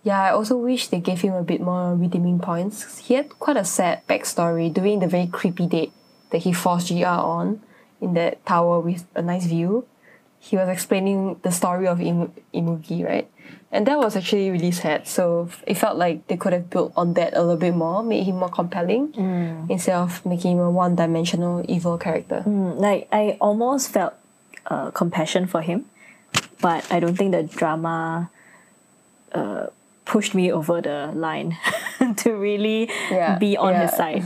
Yeah, 0.03 0.21
I 0.21 0.31
also 0.31 0.57
wish 0.57 0.87
they 0.89 0.99
gave 0.99 1.21
him 1.21 1.33
a 1.33 1.43
bit 1.43 1.61
more 1.61 1.95
redeeming 1.95 2.39
points. 2.39 2.97
He 2.99 3.13
had 3.13 3.29
quite 3.39 3.55
a 3.55 3.63
sad 3.63 4.05
backstory 4.07 4.71
during 4.73 4.99
the 4.99 5.07
very 5.07 5.27
creepy 5.27 5.65
date 5.65 5.93
that 6.31 6.39
he 6.39 6.51
forced 6.51 6.89
GR 6.89 7.05
on 7.05 7.61
in 8.01 8.13
that 8.15 8.45
tower 8.45 8.79
with 8.81 9.05
a 9.15 9.21
nice 9.21 9.45
view. 9.45 9.85
He 10.39 10.57
was 10.57 10.67
explaining 10.67 11.39
the 11.41 11.51
story 11.51 11.87
of 11.87 11.99
Imu- 11.99 12.31
Imugi, 12.53 13.05
right? 13.05 13.29
And 13.71 13.87
that 13.87 13.97
was 13.97 14.17
actually 14.17 14.51
really 14.51 14.71
sad. 14.71 15.07
So 15.07 15.49
it 15.65 15.75
felt 15.75 15.97
like 15.97 16.27
they 16.27 16.35
could 16.35 16.51
have 16.51 16.69
built 16.69 16.91
on 16.97 17.13
that 17.13 17.33
a 17.33 17.39
little 17.41 17.55
bit 17.57 17.73
more, 17.73 18.03
made 18.03 18.25
him 18.25 18.39
more 18.39 18.49
compelling, 18.49 19.13
instead 19.69 19.95
of 19.95 20.23
making 20.25 20.57
him 20.57 20.59
a 20.59 20.69
one 20.69 20.95
dimensional 20.95 21.63
evil 21.69 21.97
character. 21.97 22.43
Mm, 22.45 22.77
like 22.77 23.07
I 23.11 23.37
almost 23.39 23.89
felt 23.91 24.13
uh, 24.67 24.91
compassion 24.91 25.47
for 25.47 25.61
him, 25.61 25.85
but 26.61 26.85
I 26.91 26.99
don't 26.99 27.15
think 27.15 27.31
the 27.31 27.43
drama 27.43 28.29
uh, 29.31 29.67
pushed 30.13 30.33
me 30.39 30.51
over 30.51 30.79
the 30.81 31.11
line 31.25 31.57
to 32.21 32.33
really 32.47 32.89
Yeah, 33.11 33.37
be 33.39 33.57
on 33.57 33.73
his 33.81 33.91
side. 34.01 34.23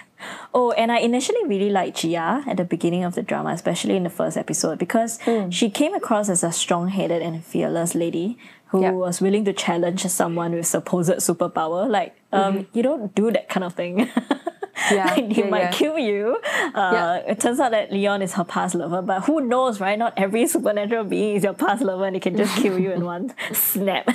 oh, 0.54 0.70
and 0.72 0.92
I 0.92 0.98
initially 0.98 1.44
really 1.46 1.70
liked 1.70 1.98
Gia 2.04 2.44
at 2.46 2.56
the 2.58 2.64
beginning 2.64 3.02
of 3.04 3.14
the 3.14 3.22
drama, 3.22 3.50
especially 3.50 3.96
in 3.96 4.04
the 4.04 4.10
first 4.20 4.36
episode, 4.36 4.78
because 4.78 5.18
Mm. 5.26 5.50
she 5.52 5.70
came 5.70 5.94
across 5.94 6.28
as 6.28 6.44
a 6.44 6.52
strong-headed 6.52 7.22
and 7.22 7.42
fearless 7.52 7.94
lady 7.94 8.36
who 8.72 8.82
Yeah. 8.82 8.92
was 8.92 9.20
willing 9.20 9.44
to 9.50 9.52
challenge 9.52 10.04
someone 10.06 10.52
with 10.52 10.66
supposed 10.66 11.10
superpower. 11.28 11.88
Like, 11.98 12.12
um, 12.32 12.66
you 12.72 12.82
don't 12.82 13.14
do 13.14 13.30
that 13.32 13.48
kind 13.48 13.64
of 13.64 13.74
thing. 13.74 14.08
Mm-hmm. 14.74 14.94
Yeah, 14.94 15.04
like, 15.14 15.32
he 15.32 15.42
yeah, 15.42 15.48
might 15.48 15.60
yeah. 15.60 15.70
kill 15.72 15.98
you. 15.98 16.40
Uh. 16.74 17.20
It 17.26 17.40
turns 17.40 17.60
out 17.60 17.70
that 17.72 17.92
Leon 17.92 18.22
is 18.22 18.34
her 18.34 18.44
past 18.44 18.74
lover, 18.74 19.02
but 19.02 19.22
who 19.22 19.40
knows, 19.40 19.80
right? 19.80 19.98
Not 19.98 20.14
every 20.16 20.46
supernatural 20.48 21.04
being 21.04 21.36
is 21.36 21.44
your 21.44 21.54
past 21.54 21.82
lover 21.82 22.04
and 22.04 22.16
they 22.16 22.20
can 22.20 22.36
just 22.36 22.56
kill 22.56 22.78
you 22.78 22.92
in 22.92 23.04
one 23.12 23.34
snap. 23.52 24.08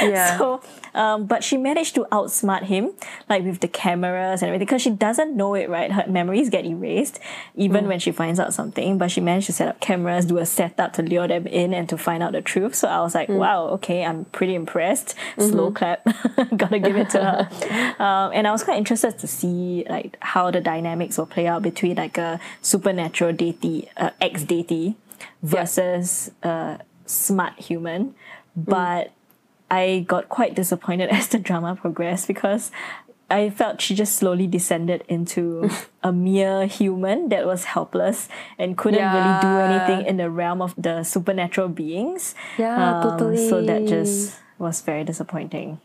Yeah. 0.00 0.38
So, 0.38 0.62
um, 0.94 1.26
but 1.26 1.44
she 1.44 1.56
managed 1.56 1.94
to 1.96 2.06
outsmart 2.10 2.64
him, 2.64 2.92
like 3.28 3.44
with 3.44 3.60
the 3.60 3.68
cameras 3.68 4.42
and 4.42 4.48
everything, 4.48 4.66
because 4.66 4.82
she 4.82 4.90
doesn't 4.90 5.36
know 5.36 5.54
it, 5.54 5.68
right? 5.68 5.92
Her 5.92 6.06
memories 6.08 6.48
get 6.48 6.64
erased 6.64 7.20
even 7.54 7.86
when 7.86 7.98
she 7.98 8.10
finds 8.10 8.40
out 8.40 8.54
something, 8.54 8.98
but 8.98 9.10
she 9.10 9.20
managed 9.20 9.46
to 9.46 9.52
set 9.52 9.68
up 9.68 9.80
cameras, 9.80 10.26
do 10.26 10.38
a 10.38 10.46
setup 10.46 10.92
to 10.94 11.02
lure 11.02 11.28
them 11.28 11.46
in 11.46 11.74
and 11.74 11.88
to 11.88 11.98
find 11.98 12.22
out 12.22 12.32
the 12.32 12.42
truth. 12.42 12.74
So 12.74 12.88
I 12.88 13.00
was 13.00 13.14
like, 13.14 13.28
wow, 13.28 13.66
okay, 13.68 14.04
I'm 14.04 14.24
pretty 14.26 14.54
impressed. 14.54 15.14
Slow 15.38 15.70
clap. 15.70 16.04
Gotta 16.56 16.78
give 16.78 16.96
it 16.96 17.10
to 17.10 17.22
her. 17.22 18.02
Um, 18.02 18.32
and 18.34 18.46
I 18.46 18.52
was 18.52 18.64
quite 18.64 18.78
interested 18.78 19.18
to 19.18 19.26
see 19.26 19.71
like 19.88 20.16
how 20.20 20.50
the 20.50 20.60
dynamics 20.60 21.16
will 21.18 21.26
play 21.36 21.46
out 21.46 21.62
between 21.62 21.96
like 21.96 22.18
a 22.18 22.38
supernatural 22.60 23.32
deity, 23.32 23.88
uh, 23.96 24.10
ex 24.20 24.42
deity 24.44 24.96
versus 25.42 26.30
a 26.42 26.80
smart 27.06 27.54
human. 27.58 28.14
But 28.56 29.12
I 29.70 30.04
got 30.06 30.28
quite 30.28 30.54
disappointed 30.54 31.08
as 31.18 31.28
the 31.28 31.38
drama 31.38 31.76
progressed 31.76 32.26
because 32.28 32.70
I 33.30 33.48
felt 33.48 33.80
she 33.80 33.94
just 33.94 34.16
slowly 34.16 34.46
descended 34.46 35.04
into 35.08 35.70
a 36.02 36.12
mere 36.12 36.66
human 36.66 37.30
that 37.30 37.46
was 37.46 37.64
helpless 37.72 38.28
and 38.58 38.76
couldn't 38.76 39.00
really 39.00 39.40
do 39.40 39.48
anything 39.72 40.06
in 40.06 40.16
the 40.18 40.28
realm 40.28 40.60
of 40.60 40.74
the 40.76 41.02
supernatural 41.02 41.68
beings. 41.68 42.34
Yeah, 42.58 42.76
Um, 43.00 43.36
So 43.48 43.62
that 43.64 43.86
just 43.88 44.36
was 44.58 44.82
very 44.82 45.04
disappointing. 45.04 45.80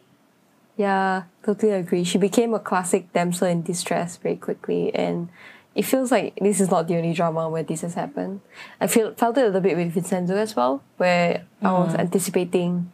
Yeah, 0.77 1.23
totally 1.43 1.73
agree. 1.73 2.03
She 2.03 2.17
became 2.19 2.53
a 2.53 2.59
classic 2.59 3.11
damsel 3.11 3.47
in 3.47 3.63
distress 3.63 4.17
very 4.17 4.35
quickly, 4.37 4.93
and 4.93 5.29
it 5.73 5.83
feels 5.83 6.11
like 6.11 6.35
this 6.39 6.61
is 6.61 6.69
not 6.69 6.87
the 6.87 6.95
only 6.95 7.13
drama 7.13 7.49
where 7.49 7.63
this 7.63 7.81
has 7.81 7.95
happened. 7.95 8.41
I 8.79 8.85
feel 8.87 9.13
felt 9.15 9.37
it 9.37 9.41
a 9.41 9.45
little 9.45 9.61
bit 9.61 9.75
with 9.75 9.91
Vincenzo 9.91 10.37
as 10.37 10.55
well, 10.55 10.83
where 10.97 11.45
I 11.63 11.71
was 11.71 11.95
anticipating 11.95 12.91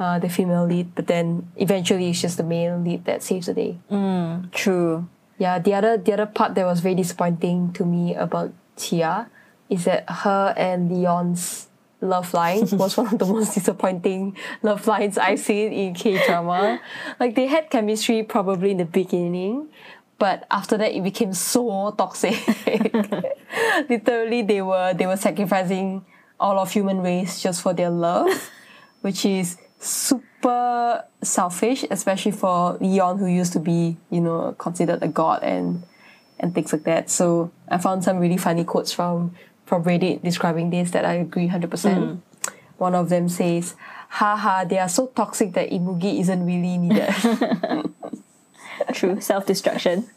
uh, 0.00 0.18
the 0.18 0.28
female 0.28 0.66
lead, 0.66 0.94
but 0.94 1.06
then 1.06 1.50
eventually 1.56 2.08
it's 2.08 2.20
just 2.20 2.38
the 2.38 2.42
male 2.42 2.78
lead 2.78 3.04
that 3.04 3.22
saves 3.22 3.46
the 3.46 3.54
day. 3.54 3.78
True. 4.52 5.08
Yeah, 5.38 5.58
the 5.58 5.74
other 5.74 5.98
the 5.98 6.12
other 6.14 6.26
part 6.26 6.54
that 6.54 6.64
was 6.64 6.80
very 6.80 6.94
disappointing 6.94 7.72
to 7.74 7.84
me 7.84 8.14
about 8.14 8.52
Tia 8.76 9.28
is 9.68 9.84
that 9.84 10.08
her 10.08 10.54
and 10.56 10.90
Leon's 10.90 11.68
love 12.06 12.32
line 12.32 12.66
was 12.72 12.96
one 12.96 13.12
of 13.12 13.18
the 13.18 13.26
most 13.26 13.54
disappointing 13.58 14.36
love 14.62 14.86
lines 14.86 15.18
I've 15.18 15.40
seen 15.40 15.72
in 15.72 15.94
K 15.94 16.24
drama. 16.26 16.80
Like 17.20 17.34
they 17.34 17.46
had 17.46 17.70
chemistry 17.70 18.22
probably 18.22 18.70
in 18.70 18.78
the 18.78 18.84
beginning, 18.84 19.68
but 20.18 20.46
after 20.50 20.78
that 20.78 20.92
it 20.92 21.02
became 21.02 21.32
so 21.32 21.90
toxic. 21.96 22.34
Literally 23.88 24.42
they 24.42 24.62
were 24.62 24.94
they 24.94 25.06
were 25.06 25.16
sacrificing 25.16 26.04
all 26.38 26.58
of 26.58 26.70
human 26.70 27.00
race 27.00 27.42
just 27.42 27.62
for 27.62 27.72
their 27.74 27.90
love, 27.90 28.50
which 29.00 29.24
is 29.24 29.58
super 29.78 31.04
selfish, 31.22 31.84
especially 31.90 32.32
for 32.32 32.78
Leon 32.80 33.18
who 33.18 33.26
used 33.26 33.52
to 33.52 33.60
be, 33.60 33.96
you 34.10 34.20
know, 34.20 34.54
considered 34.58 35.02
a 35.02 35.08
god 35.08 35.42
and 35.42 35.82
and 36.38 36.54
things 36.54 36.72
like 36.72 36.84
that. 36.84 37.10
So 37.10 37.50
I 37.68 37.78
found 37.78 38.04
some 38.04 38.18
really 38.18 38.36
funny 38.36 38.64
quotes 38.64 38.92
from 38.92 39.34
from 39.66 39.84
Reddit 39.84 40.22
describing 40.22 40.70
this 40.70 40.92
that 40.92 41.04
I 41.04 41.14
agree 41.14 41.48
hundred 41.48 41.70
percent. 41.70 42.00
Mm. 42.00 42.52
One 42.78 42.94
of 42.94 43.08
them 43.08 43.28
says, 43.28 43.74
"Haha, 44.08 44.64
they 44.64 44.78
are 44.78 44.88
so 44.88 45.08
toxic 45.08 45.52
that 45.52 45.70
Imugi 45.70 46.20
isn't 46.20 46.46
really 46.46 46.78
needed." 46.78 47.12
True. 48.94 49.20
Self 49.20 49.44
destruction. 49.44 50.08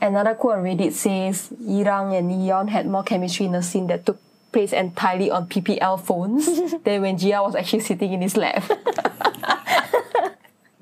Another 0.00 0.34
quote 0.34 0.58
on 0.58 0.64
Reddit 0.64 0.92
says, 0.92 1.50
Yirang 1.60 2.16
and 2.16 2.32
Leon 2.32 2.68
had 2.68 2.86
more 2.86 3.02
chemistry 3.02 3.46
in 3.46 3.54
a 3.54 3.62
scene 3.62 3.86
that 3.88 4.06
took 4.06 4.18
place 4.50 4.72
entirely 4.72 5.30
on 5.30 5.46
PPL 5.46 6.00
phones 6.00 6.46
than 6.84 7.02
when 7.02 7.18
Gia 7.18 7.42
was 7.42 7.54
actually 7.54 7.80
sitting 7.80 8.14
in 8.14 8.22
his 8.22 8.36
lap. 8.36 8.64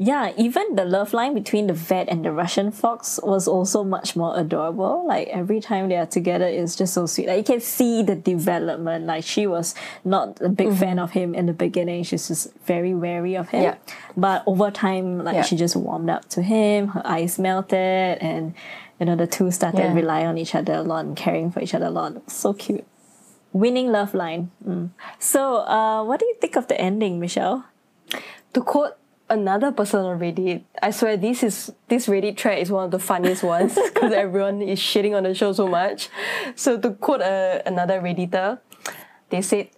Yeah, 0.00 0.32
even 0.36 0.76
the 0.76 0.84
love 0.84 1.12
line 1.12 1.34
between 1.34 1.66
the 1.66 1.72
vet 1.72 2.08
and 2.08 2.24
the 2.24 2.30
Russian 2.30 2.70
fox 2.70 3.18
was 3.20 3.48
also 3.48 3.82
much 3.82 4.14
more 4.14 4.38
adorable. 4.38 5.04
Like 5.04 5.26
every 5.26 5.60
time 5.60 5.88
they 5.88 5.96
are 5.96 6.06
together, 6.06 6.46
it's 6.46 6.76
just 6.76 6.94
so 6.94 7.06
sweet. 7.06 7.26
Like 7.26 7.38
you 7.38 7.42
can 7.42 7.60
see 7.60 8.04
the 8.04 8.14
development. 8.14 9.06
Like 9.06 9.24
she 9.24 9.48
was 9.48 9.74
not 10.04 10.40
a 10.40 10.48
big 10.48 10.72
fan 10.76 11.00
of 11.00 11.10
him 11.10 11.34
in 11.34 11.46
the 11.46 11.52
beginning. 11.52 12.04
She's 12.04 12.28
just 12.28 12.54
very 12.64 12.94
wary 12.94 13.34
of 13.34 13.48
him. 13.48 13.62
Yeah. 13.64 13.74
But 14.16 14.44
over 14.46 14.70
time, 14.70 15.24
like 15.24 15.34
Yeah. 15.34 15.42
she 15.42 15.56
just 15.56 15.74
warmed 15.74 16.10
up 16.10 16.28
to 16.30 16.42
him. 16.42 16.88
Her 16.88 17.02
eyes 17.04 17.36
melted, 17.36 18.18
and 18.22 18.54
you 19.00 19.06
know 19.06 19.16
the 19.16 19.26
two 19.26 19.50
started 19.50 19.80
Yeah. 19.80 19.94
relying 19.94 20.26
on 20.28 20.38
each 20.38 20.54
other 20.54 20.74
a 20.74 20.82
lot 20.82 21.06
and 21.06 21.16
caring 21.16 21.50
for 21.50 21.58
each 21.60 21.74
other 21.74 21.86
a 21.86 21.90
lot. 21.90 22.30
So 22.30 22.52
cute. 22.52 22.86
Winning 23.52 23.90
love 23.90 24.14
line. 24.14 24.52
Mm. 24.64 24.90
So, 25.18 25.56
uh, 25.66 26.04
what 26.04 26.20
do 26.20 26.26
you 26.26 26.36
think 26.40 26.54
of 26.54 26.68
the 26.68 26.80
ending, 26.80 27.18
Michelle? 27.18 27.64
to 28.54 28.62
quote 28.62 28.96
another 29.30 29.72
person 29.72 30.00
on 30.00 30.18
Reddit, 30.18 30.62
I 30.82 30.90
swear 30.90 31.16
this 31.16 31.42
is 31.42 31.72
this 31.88 32.06
Reddit 32.06 32.38
thread 32.38 32.58
is 32.58 32.70
one 32.70 32.84
of 32.84 32.90
the 32.90 32.98
funniest 32.98 33.42
ones 33.42 33.74
because 33.94 34.12
everyone 34.12 34.62
is 34.62 34.78
shitting 34.78 35.16
on 35.16 35.24
the 35.24 35.34
show 35.34 35.52
so 35.52 35.66
much. 35.68 36.08
So 36.54 36.78
to 36.78 36.90
quote 36.92 37.20
uh, 37.22 37.62
another 37.66 38.00
Redditor, 38.00 38.60
they 39.30 39.42
said, 39.42 39.68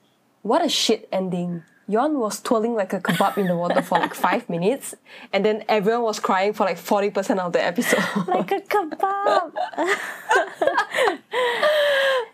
"What 0.42 0.64
a 0.64 0.68
shit 0.68 1.08
ending." 1.12 1.62
Yon 1.88 2.20
was 2.20 2.40
twirling 2.40 2.74
like 2.74 2.92
a 2.92 3.00
kebab 3.00 3.36
in 3.36 3.48
the 3.48 3.56
water 3.56 3.82
for 3.82 3.98
like 3.98 4.14
five 4.14 4.48
minutes, 4.54 4.94
and 5.32 5.44
then 5.44 5.64
everyone 5.68 6.02
was 6.02 6.20
crying 6.20 6.52
for 6.52 6.64
like 6.64 6.78
forty 6.78 7.10
percent 7.10 7.40
of 7.40 7.52
the 7.52 7.64
episode. 7.64 8.04
Like 8.28 8.52
a 8.52 8.60
kebab. 8.60 9.52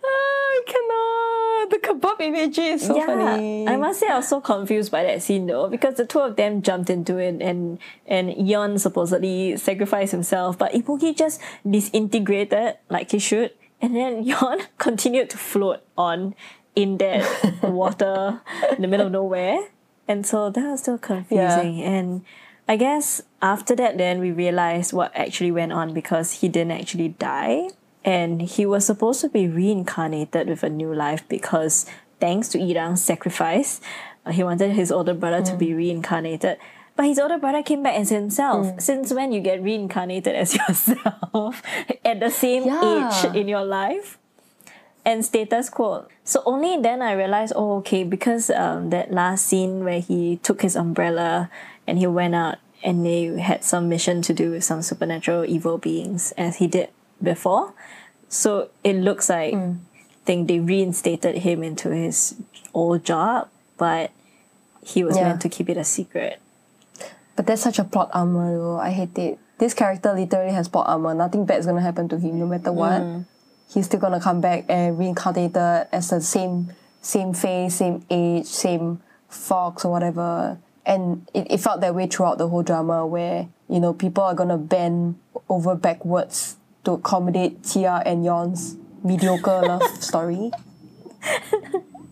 I 0.05 0.63
cannot. 0.67 1.36
The 1.71 1.79
kebab 1.79 2.21
imagery 2.21 2.67
is 2.67 2.87
so 2.87 2.95
funny. 3.05 3.67
I 3.67 3.77
must 3.77 4.01
say 4.01 4.09
I 4.09 4.17
was 4.17 4.29
so 4.29 4.41
confused 4.41 4.93
by 4.93 5.03
that 5.03 5.23
scene 5.23 5.47
though 5.47 5.69
because 5.69 5.95
the 5.97 6.07
two 6.07 6.21
of 6.21 6.37
them 6.37 6.63
jumped 6.63 6.91
into 6.91 7.19
it 7.19 7.43
and 7.43 7.79
and 8.07 8.33
Yon 8.37 8.79
supposedly 8.79 9.57
sacrificed 9.57 10.13
himself, 10.13 10.59
but 10.59 10.73
Imugi 10.73 11.17
just 11.17 11.41
disintegrated 11.69 12.77
like 12.89 13.11
he 13.11 13.19
should, 13.19 13.53
and 13.81 13.97
then 13.97 14.23
Yon 14.31 14.63
continued 14.79 15.31
to 15.31 15.39
float 15.39 15.83
on 15.99 16.35
in 16.75 16.99
that 16.99 17.25
water 17.63 18.41
in 18.77 18.83
the 18.83 18.89
middle 18.89 19.07
of 19.07 19.13
nowhere, 19.13 19.59
and 20.07 20.27
so 20.27 20.51
that 20.51 20.65
was 20.65 20.81
still 20.81 20.99
confusing. 20.99 21.83
And 21.83 22.23
I 22.69 22.77
guess 22.77 23.23
after 23.43 23.75
that, 23.77 23.99
then 23.99 24.21
we 24.21 24.31
realized 24.31 24.93
what 24.93 25.15
actually 25.15 25.51
went 25.51 25.73
on 25.73 25.95
because 25.95 26.41
he 26.41 26.49
didn't 26.49 26.73
actually 26.73 27.09
die 27.09 27.71
and 28.07 28.41
he 28.41 28.65
was 28.65 28.87
supposed 28.87 29.21
to 29.23 29.29
be 29.29 29.49
reincarnated 29.49 30.49
with 30.49 30.63
a 30.63 30.71
new 30.71 30.95
life 30.95 31.27
because 31.29 31.85
thanks 32.21 32.49
to 32.51 32.59
Irang's 32.59 33.03
sacrifice, 33.03 33.81
uh, 34.25 34.31
he 34.33 34.43
wanted 34.45 34.71
his 34.73 34.93
older 34.93 35.13
brother 35.13 35.45
to 35.45 35.57
be 35.57 35.75
reincarnated. 35.75 36.57
But 36.95 37.07
his 37.07 37.19
older 37.19 37.37
brother 37.37 37.63
came 37.63 37.83
back 37.83 37.97
as 37.99 38.09
himself. 38.09 38.81
Since 38.81 39.13
when 39.13 39.33
you 39.33 39.41
get 39.43 39.61
reincarnated 39.63 40.35
as 40.35 40.55
yourself 40.61 41.61
at 42.05 42.21
the 42.21 42.31
same 42.31 42.65
Yeah. 42.65 43.11
age 43.11 43.35
in 43.37 43.49
your 43.49 43.65
life? 43.65 44.17
and 45.07 45.25
status 45.25 45.71
quo. 45.71 46.05
So 46.25 46.43
only 46.45 46.83
then 46.83 47.01
I 47.01 47.13
realized, 47.13 47.53
oh, 47.55 47.77
okay, 47.79 48.03
because 48.03 48.51
um, 48.51 48.91
that 48.91 49.13
last 49.13 49.47
scene 49.47 49.85
where 49.85 50.01
he 50.01 50.39
took 50.43 50.63
his 50.63 50.75
umbrella 50.75 51.49
and 51.87 51.97
he 51.97 52.09
went 52.09 52.35
out 52.35 52.57
and 52.83 53.07
they 53.07 53.27
had 53.39 53.63
some 53.63 53.89
mission 53.89 54.21
to 54.23 54.35
do 54.35 54.51
with 54.51 54.65
some 54.65 54.83
supernatural 54.83 55.45
evil 55.45 55.79
beings 55.79 56.33
as 56.37 56.57
he 56.57 56.67
did 56.67 56.89
before. 57.23 57.75
So 58.29 58.71
it 58.85 58.97
looks 58.97 59.29
like 59.29 59.55
I 59.55 59.75
think 60.25 60.49
they 60.49 60.59
reinstated 60.59 61.39
him 61.39 61.63
into 61.63 61.91
his 61.91 62.35
old 62.75 63.05
job, 63.05 63.49
but 63.77 64.11
he 64.83 65.05
was 65.05 65.17
Yeah. 65.17 65.29
meant 65.29 65.41
to 65.43 65.49
keep 65.49 65.69
it 65.69 65.77
a 65.77 65.85
secret. 65.85 66.41
But 67.37 67.47
that's 67.47 67.63
such 67.63 67.79
a 67.79 67.85
plot 67.85 68.11
armor 68.13 68.57
though. 68.57 68.79
I 68.79 68.91
hate 68.91 69.17
it. 69.19 69.39
This 69.59 69.75
character 69.75 70.13
literally 70.13 70.53
has 70.53 70.69
plot 70.69 70.89
armor. 70.89 71.15
Nothing 71.15 71.45
bad 71.45 71.61
is 71.61 71.67
gonna 71.67 71.81
happen 71.81 72.09
to 72.09 72.19
him 72.19 72.39
no 72.39 72.47
matter 72.47 72.71
mm. 72.71 72.75
what. 72.75 73.25
He's 73.69 73.87
still 73.87 74.01
gonna 74.01 74.21
come 74.21 74.41
back 74.41 74.65
and 74.69 74.99
reincarnated 74.99 75.89
as 75.93 76.11
the 76.11 76.21
same 76.21 76.73
same 77.03 77.33
face, 77.33 77.77
same 77.77 78.05
age, 78.11 78.47
same 78.47 79.01
fox 79.29 79.85
or 79.85 79.93
whatever. 79.93 80.59
And 80.85 81.29
it, 81.35 81.47
it 81.51 81.59
felt 81.59 81.81
that 81.81 81.95
way 81.95 82.07
throughout 82.07 82.39
the 82.39 82.49
whole 82.49 82.63
drama 82.63 83.07
where, 83.07 83.49
you 83.69 83.81
know, 83.81 83.93
people 83.93 84.25
are 84.25 84.35
gonna 84.35 84.59
bend 84.59 85.19
over 85.49 85.75
backwards 85.75 86.57
to 86.87 86.93
accommodate 86.93 87.63
Tia 87.63 88.03
and 88.07 88.25
Yon's 88.25 88.77
mediocre 89.03 89.61
love 89.67 89.83
story. 90.03 90.51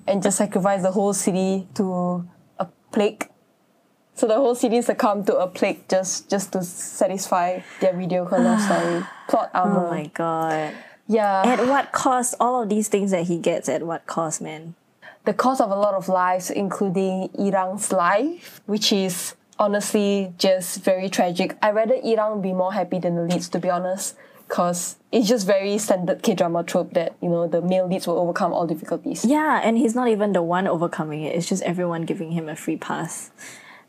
and 0.07 0.23
just 0.23 0.39
sacrifice 0.39 0.83
the 0.83 0.91
whole 0.93 1.15
city 1.15 1.67
to 1.75 2.27
a 2.59 2.67
plague 2.93 3.29
so 4.15 4.29
the 4.29 4.35
whole 4.35 4.55
city 4.55 4.81
succumbed 4.83 5.27
to 5.27 5.37
a 5.37 5.49
plague 5.49 5.89
just 5.89 6.31
just 6.31 6.53
to 6.53 6.63
satisfy 6.63 7.61
their 7.81 7.93
mediocre 7.95 8.39
love 8.39 8.61
story. 8.69 9.03
Plot 9.27 9.51
oh 9.55 9.59
armor. 9.59 9.87
Oh 9.87 9.91
my 9.91 10.07
god. 10.07 10.75
yeah. 11.09 11.43
At 11.45 11.67
what 11.67 11.91
cost? 11.91 12.35
All 12.39 12.63
of 12.63 12.69
these 12.69 12.87
things 12.89 13.11
that 13.11 13.25
he 13.25 13.39
gets 13.39 13.69
at 13.69 13.83
what 13.83 14.07
cost, 14.07 14.41
man? 14.41 14.75
the 15.25 15.33
cost 15.35 15.61
of 15.61 15.71
a 15.71 15.75
lot 15.75 15.95
of 15.95 16.09
lives, 16.09 16.51
including 16.51 17.29
Irang's 17.31 17.93
life, 17.93 18.61
which 18.67 18.93
is 18.93 19.35
honestly 19.59 20.33
just 20.39 20.85
very 20.85 21.09
tragic. 21.09 21.57
I'd 21.63 21.75
rather 21.75 21.97
Irang 21.97 22.43
be 22.43 22.53
more 22.53 22.73
happy 22.73 22.99
than 22.99 23.17
the 23.17 23.23
leads, 23.23 23.49
to 23.51 23.59
be 23.59 23.71
honest. 23.71 24.17
Because 24.55 24.95
it's 25.11 25.27
just 25.27 25.49
very 25.49 25.79
standard 25.79 26.23
K 26.23 26.33
drama 26.33 26.62
trope 26.62 26.93
that, 26.93 27.17
you 27.21 27.29
know, 27.29 27.49
the 27.49 27.61
male 27.61 27.88
leads 27.88 28.07
will 28.07 28.21
overcome 28.21 28.53
all 28.53 28.69
difficulties. 28.69 29.25
Yeah, 29.25 29.61
and 29.64 29.77
he's 29.77 29.97
not 29.97 30.07
even 30.07 30.33
the 30.33 30.43
one 30.43 30.69
overcoming 30.69 31.25
it. 31.25 31.35
It's 31.35 31.49
just 31.49 31.61
everyone 31.64 32.03
giving 32.03 32.31
him 32.31 32.49
a 32.49 32.55
free 32.55 32.77
pass. 32.77 33.33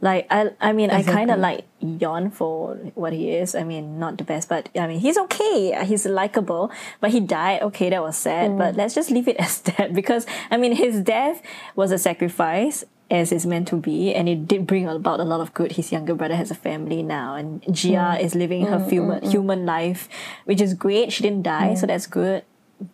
Like 0.02 0.26
I, 0.32 0.50
I 0.60 0.74
mean, 0.74 0.90
I 0.90 1.04
kind 1.04 1.30
of 1.30 1.38
like 1.38 1.66
Yon 1.82 2.32
for 2.32 2.78
what 2.96 3.14
he 3.14 3.30
is. 3.30 3.54
I 3.54 3.64
mean, 3.64 4.00
not 4.00 4.18
the 4.18 4.24
best, 4.24 4.50
but 4.50 4.70
I 4.76 4.88
mean, 4.88 5.00
he's 5.00 5.20
okay. 5.20 5.86
He's 5.86 6.08
likable, 6.08 6.72
but 7.00 7.12
he 7.12 7.20
died. 7.20 7.62
Okay, 7.62 7.92
that 7.92 8.02
was 8.02 8.18
sad. 8.18 8.58
But 8.58 8.74
mm. 8.74 8.78
let's 8.78 8.96
just 8.96 9.12
leave 9.12 9.28
it 9.28 9.36
as 9.40 9.62
that 9.62 9.94
because 9.94 10.26
I 10.50 10.58
mean, 10.58 10.76
his 10.76 11.00
death 11.00 11.44
was 11.76 11.92
a 11.92 12.00
sacrifice 12.00 12.84
as 13.10 13.32
it's 13.32 13.46
meant 13.46 13.68
to 13.68 13.76
be, 13.76 14.14
and 14.14 14.28
it 14.28 14.48
did 14.48 14.66
bring 14.66 14.88
about 14.88 15.20
a 15.20 15.24
lot 15.24 15.42
of 15.42 15.54
good. 15.54 15.74
His 15.74 15.92
younger 15.92 16.16
brother 16.16 16.36
has 16.36 16.52
a 16.52 16.56
family 16.56 17.04
now, 17.04 17.36
and 17.36 17.62
Gia 17.72 18.18
mm. 18.18 18.22
is 18.22 18.36
living 18.36 18.66
her 18.66 18.78
mm, 18.78 18.86
mm, 18.86 18.90
human 18.90 19.30
human 19.30 19.66
life, 19.66 20.10
which 20.46 20.62
is 20.62 20.74
great. 20.74 21.14
She 21.14 21.24
didn't 21.24 21.44
die, 21.44 21.76
so 21.76 21.86
that's 21.86 22.08
good. 22.08 22.44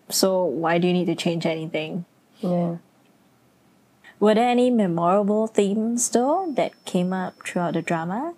So 0.10 0.44
why 0.44 0.78
do 0.78 0.88
you 0.88 0.94
need 0.94 1.06
to 1.06 1.16
change 1.16 1.46
anything? 1.46 2.06
Yeah. 2.40 2.78
Were 4.20 4.36
there 4.36 4.50
any 4.50 4.70
memorable 4.70 5.48
themes 5.48 6.10
though 6.10 6.54
that 6.56 6.74
came 6.86 7.12
up 7.12 7.42
throughout 7.44 7.74
the 7.74 7.82
drama? 7.82 8.36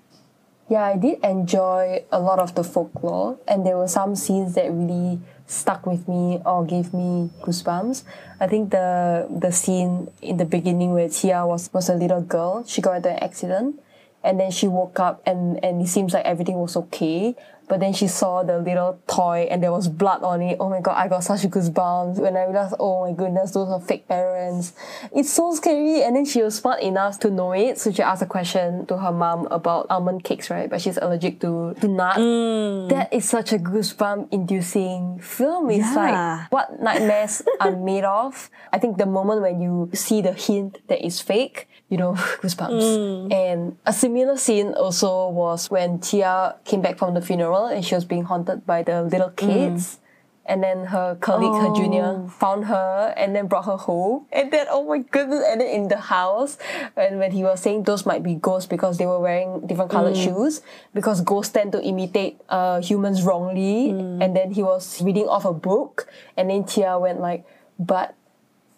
Yeah, 0.73 0.85
I 0.85 0.97
did 0.97 1.19
enjoy 1.21 2.01
a 2.11 2.19
lot 2.19 2.39
of 2.39 2.55
the 2.55 2.63
folklore, 2.63 3.37
and 3.47 3.63
there 3.63 3.77
were 3.77 3.87
some 3.87 4.15
scenes 4.15 4.55
that 4.55 4.73
really 4.73 5.19
stuck 5.45 5.85
with 5.85 6.07
me 6.07 6.41
or 6.47 6.65
gave 6.65 6.95
me 6.95 7.29
goosebumps. 7.43 8.01
I 8.39 8.47
think 8.47 8.71
the 8.71 9.29
the 9.29 9.51
scene 9.51 10.09
in 10.23 10.37
the 10.37 10.49
beginning 10.49 10.97
where 10.97 11.07
Tia 11.09 11.45
was 11.45 11.69
was 11.77 11.89
a 11.89 11.93
little 11.93 12.21
girl, 12.25 12.65
she 12.65 12.81
got 12.81 12.97
into 12.97 13.13
an 13.13 13.21
accident, 13.21 13.83
and 14.23 14.39
then 14.39 14.49
she 14.49 14.65
woke 14.65 14.97
up 14.99 15.21
and 15.29 15.63
and 15.63 15.79
it 15.79 15.89
seems 15.93 16.11
like 16.11 16.25
everything 16.25 16.57
was 16.57 16.75
okay. 16.89 17.35
But 17.73 17.79
then 17.79 17.93
she 17.93 18.05
saw 18.07 18.43
the 18.43 18.59
little 18.59 19.01
toy 19.07 19.47
and 19.49 19.63
there 19.63 19.71
was 19.71 19.87
blood 19.87 20.21
on 20.21 20.43
it. 20.43 20.57
Oh 20.59 20.69
my 20.69 20.79
god, 20.79 20.93
I 20.95 21.07
got 21.07 21.23
such 21.23 21.41
goosebumps 21.41 22.19
when 22.19 22.37
I 22.37 22.43
realized, 22.43 22.75
oh 22.79 23.01
my 23.09 23.13
goodness, 23.17 23.49
those 23.49 23.67
are 23.67 23.79
fake 23.81 24.07
parents. 24.07 24.73
It's 25.11 25.33
so 25.33 25.55
scary. 25.55 26.03
And 26.03 26.15
then 26.15 26.23
she 26.23 26.43
was 26.43 26.53
smart 26.53 26.83
enough 26.83 27.17
to 27.21 27.31
know 27.31 27.51
it. 27.53 27.79
So 27.79 27.91
she 27.91 28.03
asked 28.03 28.21
a 28.21 28.27
question 28.27 28.85
to 28.85 28.97
her 28.99 29.11
mom 29.11 29.47
about 29.49 29.87
almond 29.89 30.23
cakes, 30.23 30.51
right? 30.51 30.69
But 30.69 30.81
she's 30.81 30.97
allergic 30.97 31.39
to, 31.41 31.73
to 31.81 31.87
nuts. 31.87 32.19
Mm. 32.19 32.89
That 32.89 33.11
is 33.11 33.27
such 33.27 33.51
a 33.51 33.57
goosebump 33.57 34.27
inducing 34.31 35.17
film. 35.17 35.71
It's 35.71 35.79
Yeah. 35.79 36.45
like 36.45 36.51
what 36.51 36.79
nightmares 36.79 37.41
are 37.59 37.71
made 37.75 38.03
of. 38.03 38.51
I 38.71 38.77
think 38.77 38.99
the 38.99 39.07
moment 39.07 39.41
when 39.41 39.59
you 39.61 39.89
see 39.95 40.21
the 40.21 40.33
hint 40.33 40.77
that 40.89 41.03
it's 41.03 41.19
fake, 41.21 41.67
you 41.93 41.97
know, 41.97 42.13
goosebumps. 42.41 42.81
Mm. 42.81 43.33
And 43.33 43.77
a 43.85 43.93
similar 43.93 44.35
scene 44.35 44.73
also 44.73 45.29
was 45.29 45.69
when 45.69 45.99
Tia 45.99 46.55
came 46.65 46.81
back 46.81 46.97
from 46.97 47.13
the 47.13 47.21
funeral 47.21 47.67
and 47.67 47.85
she 47.85 47.93
was 47.93 48.03
being 48.03 48.23
haunted 48.23 48.65
by 48.65 48.81
the 48.81 49.03
little 49.03 49.29
mm. 49.29 49.37
kids. 49.37 49.99
And 50.45 50.61
then 50.61 50.87
her 50.87 51.15
colleague, 51.21 51.55
her 51.61 51.73
junior, 51.73 52.25
oh. 52.25 52.27
found 52.27 52.65
her 52.65 53.13
and 53.15 53.33
then 53.33 53.47
brought 53.47 53.63
her 53.65 53.77
home. 53.77 54.25
And 54.33 54.51
then, 54.51 54.65
oh 54.69 54.83
my 54.85 54.97
goodness, 54.97 55.41
and 55.47 55.61
then 55.61 55.69
in 55.69 55.87
the 55.87 55.99
house, 55.99 56.57
and 56.97 57.17
when 57.19 57.31
he 57.31 57.43
was 57.43 57.61
saying 57.61 57.83
those 57.83 58.05
might 58.05 58.23
be 58.23 58.35
ghosts 58.35 58.67
because 58.67 58.97
they 58.97 59.05
were 59.05 59.21
wearing 59.21 59.65
different 59.67 59.89
colored 59.89 60.15
mm. 60.15 60.23
shoes, 60.23 60.61
because 60.93 61.21
ghosts 61.21 61.53
tend 61.53 61.71
to 61.73 61.81
imitate 61.81 62.41
uh, 62.49 62.81
humans 62.81 63.21
wrongly. 63.23 63.91
And 63.91 64.35
then 64.35 64.51
he 64.51 64.63
was 64.63 65.01
reading 65.01 65.29
off 65.29 65.45
a 65.45 65.53
book, 65.53 66.09
and 66.35 66.49
then 66.49 66.65
Tia 66.65 66.99
went 66.99 67.21
like, 67.21 67.45
but 67.79 68.17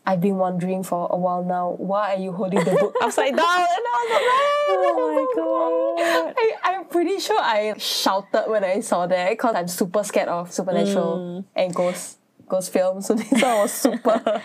I've 0.05 0.21
been 0.21 0.37
wondering 0.37 0.83
for 0.83 1.07
a 1.09 1.17
while 1.17 1.43
now, 1.43 1.75
why 1.77 2.13
are 2.13 2.19
you 2.19 2.31
holding 2.31 2.63
the 2.63 2.71
book 2.71 2.95
upside 3.01 3.35
down? 3.35 3.45
And 3.45 3.47
I 3.47 4.01
was 4.01 4.11
like, 4.11 4.21
Oh 4.67 5.13
my 5.15 5.25
god. 5.35 6.33
I, 6.37 6.53
I'm 6.63 6.85
pretty 6.85 7.19
sure 7.19 7.39
I 7.39 7.75
shouted 7.77 8.43
when 8.47 8.63
I 8.63 8.79
saw 8.81 9.07
that 9.07 9.29
because 9.29 9.55
I'm 9.55 9.67
super 9.67 10.03
scared 10.03 10.29
of 10.29 10.51
supernatural 10.51 11.17
mm. 11.17 11.45
and 11.55 11.73
ghost 11.73 12.19
ghost 12.47 12.71
films. 12.71 13.07
So 13.07 13.15
this 13.15 13.31
one 13.31 13.41
was 13.41 13.71
super 13.71 14.41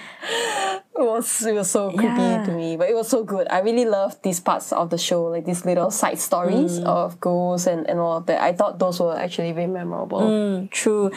It 0.98 1.03
was 1.07 1.46
it 1.46 1.55
was 1.55 1.70
so 1.70 1.90
creepy 1.92 2.20
Yeah. 2.20 2.44
to 2.44 2.53
me, 2.53 2.76
but 2.76 2.90
it 2.90 2.94
was 2.94 3.09
so 3.09 3.22
good. 3.24 3.46
I 3.48 3.61
really 3.61 3.85
loved 3.87 4.22
these 4.22 4.40
parts 4.40 4.72
of 4.72 4.90
the 4.90 4.98
show, 4.98 5.24
like 5.24 5.44
these 5.46 5.64
little 5.64 5.90
side 5.90 6.18
stories 6.18 6.81
Mm. 6.81 6.85
of 6.85 7.20
ghosts 7.20 7.66
and, 7.66 7.88
and 7.88 7.98
all 8.00 8.16
of 8.18 8.26
that. 8.26 8.42
I 8.42 8.53
thought 8.53 8.79
those 8.79 9.00
were 9.00 9.16
actually 9.16 9.53
very 9.53 9.68
memorable. 9.68 10.20
Mm, 10.20 10.70
True. 10.70 11.11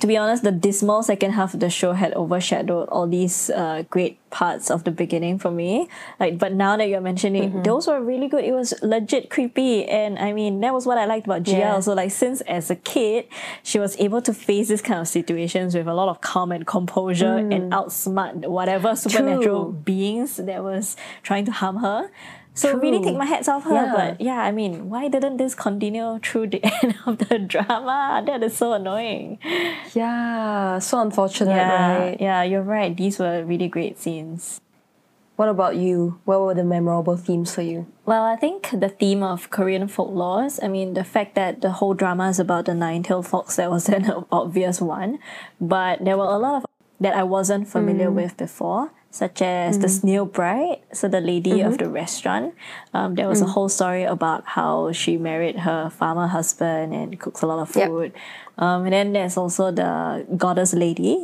To 0.00 0.06
be 0.06 0.16
honest, 0.16 0.42
the 0.44 0.52
dismal 0.52 1.02
second 1.02 1.32
half 1.32 1.54
of 1.54 1.60
the 1.60 1.68
show 1.70 1.92
had 1.92 2.14
overshadowed 2.14 2.88
all 2.88 3.06
these 3.08 3.50
uh, 3.50 3.82
great 3.90 4.18
parts 4.30 4.70
of 4.70 4.84
the 4.84 4.90
beginning 4.90 5.38
for 5.38 5.50
me. 5.50 5.88
Like, 6.20 6.38
but 6.38 6.52
now 6.54 6.76
that 6.76 6.88
you're 6.88 7.00
mentioning, 7.00 7.50
Mm-hmm. 7.50 7.62
those 7.62 7.86
were 7.88 8.00
really 8.00 8.28
good. 8.28 8.44
It 8.44 8.52
was 8.52 8.74
legit 8.82 9.28
creepy, 9.28 9.84
and 9.86 10.18
I 10.18 10.32
mean 10.32 10.60
that 10.60 10.72
was 10.72 10.86
what 10.86 10.98
I 10.98 11.04
liked 11.06 11.26
about 11.26 11.42
Gia. 11.42 11.58
Yeah. 11.58 11.74
Also, 11.74 11.94
like 11.94 12.10
since 12.12 12.40
as 12.42 12.70
a 12.70 12.76
kid, 12.76 13.26
she 13.62 13.78
was 13.78 13.98
able 13.98 14.22
to 14.22 14.32
face 14.32 14.68
this 14.68 14.80
kind 14.80 15.00
of 15.00 15.08
situations 15.08 15.74
with 15.74 15.86
a 15.88 15.94
lot 15.94 16.08
of 16.08 16.20
calm 16.20 16.52
and 16.52 16.64
composure 16.66 17.36
and 17.36 17.72
outsmart 17.72 18.46
whatever 18.46 18.94
supernatural 19.26 19.72
Mm. 19.72 19.84
Beings 19.84 20.36
that 20.36 20.62
was 20.62 20.96
trying 21.22 21.44
to 21.46 21.52
harm 21.52 21.76
her. 21.78 22.10
So 22.54 22.72
really 22.78 23.04
take 23.04 23.16
my 23.18 23.26
hats 23.26 23.48
off 23.48 23.64
her. 23.64 23.74
Yeah. 23.74 23.92
But 23.94 24.20
yeah, 24.20 24.40
I 24.40 24.50
mean, 24.50 24.88
why 24.88 25.08
didn't 25.08 25.36
this 25.36 25.54
continue 25.54 26.18
through 26.24 26.46
the 26.56 26.64
end 26.82 26.96
of 27.04 27.18
the 27.18 27.38
drama? 27.38 28.22
That 28.24 28.42
is 28.42 28.56
so 28.56 28.72
annoying. 28.72 29.38
Yeah, 29.92 30.78
so 30.78 31.00
unfortunate, 31.00 31.52
Yeah, 31.54 31.98
right? 31.98 32.16
yeah, 32.20 32.42
you're 32.42 32.62
right. 32.62 32.96
These 32.96 33.18
were 33.18 33.44
really 33.44 33.68
great 33.68 33.98
scenes. 33.98 34.60
What 35.36 35.50
about 35.50 35.76
you? 35.76 36.18
What 36.24 36.40
were 36.40 36.54
the 36.54 36.64
memorable 36.64 37.18
themes 37.18 37.54
for 37.54 37.60
you? 37.60 37.86
Well, 38.06 38.24
I 38.24 38.36
think 38.36 38.70
the 38.72 38.88
theme 38.88 39.22
of 39.22 39.50
Korean 39.50 39.86
folklores, 39.86 40.58
I 40.64 40.68
mean, 40.68 40.94
the 40.94 41.04
fact 41.04 41.34
that 41.34 41.60
the 41.60 41.72
whole 41.72 41.92
drama 41.92 42.30
is 42.30 42.40
about 42.40 42.64
the 42.64 42.74
nine-tailed 42.74 43.26
fox, 43.26 43.56
that 43.56 43.70
was 43.70 43.86
an 43.92 44.24
obvious 44.32 44.80
one. 44.80 45.18
But 45.60 46.02
there 46.06 46.16
were 46.16 46.24
a 46.24 46.38
lot 46.38 46.64
of 46.64 46.66
that 47.00 47.14
I 47.14 47.22
wasn't 47.24 47.68
familiar 47.68 48.10
with 48.10 48.38
before, 48.38 48.92
such 49.16 49.40
as 49.42 49.78
the 49.80 49.88
snail 49.88 50.24
bride, 50.26 50.78
so 50.92 51.08
the 51.08 51.20
lady 51.20 51.60
of 51.62 51.78
the 51.78 51.88
restaurant. 51.88 52.54
Um, 52.94 53.14
there 53.16 53.28
was 53.28 53.40
a 53.40 53.46
whole 53.46 53.68
story 53.68 54.04
about 54.04 54.44
how 54.56 54.92
she 54.92 55.16
married 55.16 55.60
her 55.60 55.90
farmer 55.90 56.26
husband 56.26 56.92
and 56.94 57.18
cooks 57.18 57.42
a 57.42 57.46
lot 57.46 57.58
of 57.60 57.74
Yep. 57.74 57.88
food. 57.88 58.12
Um, 58.58 58.84
and 58.84 58.92
then 58.92 59.12
there's 59.12 59.36
also 59.36 59.70
the 59.70 60.26
goddess 60.36 60.72
lady, 60.74 61.16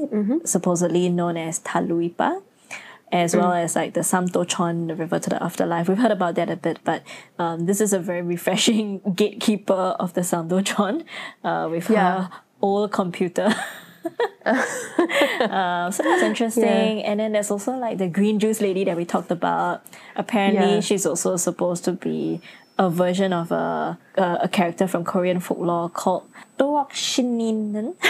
supposedly 0.45 1.09
known 1.09 1.37
as 1.37 1.61
Taluipa 1.61 2.43
as 3.13 3.37
well 3.37 3.53
as 3.53 3.77
like 3.77 3.93
the 3.93 4.01
Samdocheon, 4.01 4.89
the 4.89 4.95
river 4.95 5.19
to 5.19 5.29
the 5.29 5.43
afterlife. 5.43 5.87
We've 5.87 5.99
heard 5.99 6.13
about 6.13 6.35
that 6.37 6.49
a 6.49 6.57
bit, 6.57 6.79
but 6.83 7.03
um, 7.39 7.67
this 7.67 7.83
is 7.83 7.93
a 7.93 7.99
very 7.99 8.23
refreshing 8.23 9.01
gatekeeper 9.15 9.95
of 10.01 10.15
the 10.15 10.23
Samdocheon 10.23 11.05
uh, 11.45 11.69
with 11.71 11.91
Yeah. 11.91 12.29
her 12.29 12.31
old 12.63 12.91
computer. 12.91 13.55
uh, 14.45 15.91
so 15.91 16.03
that's 16.03 16.23
interesting. 16.23 17.03
And 17.05 17.21
then 17.21 17.33
there's 17.33 17.51
also 17.51 17.77
like 17.77 17.99
the 17.99 18.09
green 18.09 18.39
juice 18.39 18.61
lady 18.61 18.85
that 18.85 18.97
we 18.97 19.05
talked 19.05 19.31
about. 19.31 19.85
Apparently, 20.17 20.75
Yeah. 20.75 20.81
she's 20.81 21.07
also 21.07 21.37
supposed 21.37 21.85
to 21.85 21.93
be 21.93 22.41
a 22.79 22.89
version 22.91 23.33
of 23.33 23.53
a 23.53 23.99
a, 24.17 24.39
a 24.43 24.49
character 24.49 24.87
from 24.89 25.05
Korean 25.05 25.41
folklore 25.41 25.89
called 25.91 26.25
Doak 26.59 26.93
Shininen. 26.93 27.95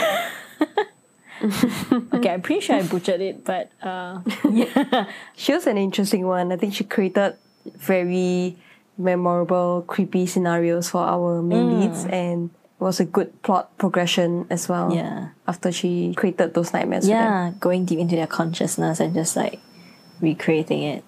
okay, 2.14 2.30
I'm 2.30 2.42
pretty 2.42 2.60
sure 2.60 2.76
I 2.76 2.82
butchered 2.82 3.20
it, 3.20 3.44
but 3.44 3.70
uh, 3.82 4.20
yeah. 4.50 5.06
She 5.36 5.52
was 5.52 5.66
an 5.66 5.78
interesting 5.78 6.26
one. 6.26 6.52
I 6.52 6.56
think 6.56 6.74
she 6.74 6.84
created 6.84 7.36
very 7.66 8.56
memorable, 8.98 9.84
creepy 9.86 10.26
scenarios 10.26 10.90
for 10.90 11.02
our 11.02 11.42
main 11.42 11.80
leads 11.80 12.04
and 12.04 12.50
was 12.82 13.00
a 13.00 13.04
good 13.04 13.42
plot 13.42 13.76
progression 13.78 14.46
as 14.50 14.68
well. 14.68 14.92
Yeah. 14.94 15.30
After 15.46 15.72
she 15.72 16.14
created 16.14 16.54
those 16.54 16.72
nightmares. 16.72 17.08
yeah, 17.08 17.52
going 17.60 17.84
deep 17.84 17.98
into 17.98 18.16
their 18.16 18.26
consciousness 18.26 19.00
and 19.00 19.14
just 19.14 19.36
like 19.36 19.60
recreating 20.20 20.82
it. 20.82 21.04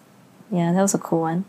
Yeah, 0.51 0.73
that 0.73 0.83
was 0.83 0.95
a 0.95 0.99
cool 0.99 1.23
one. 1.23 1.45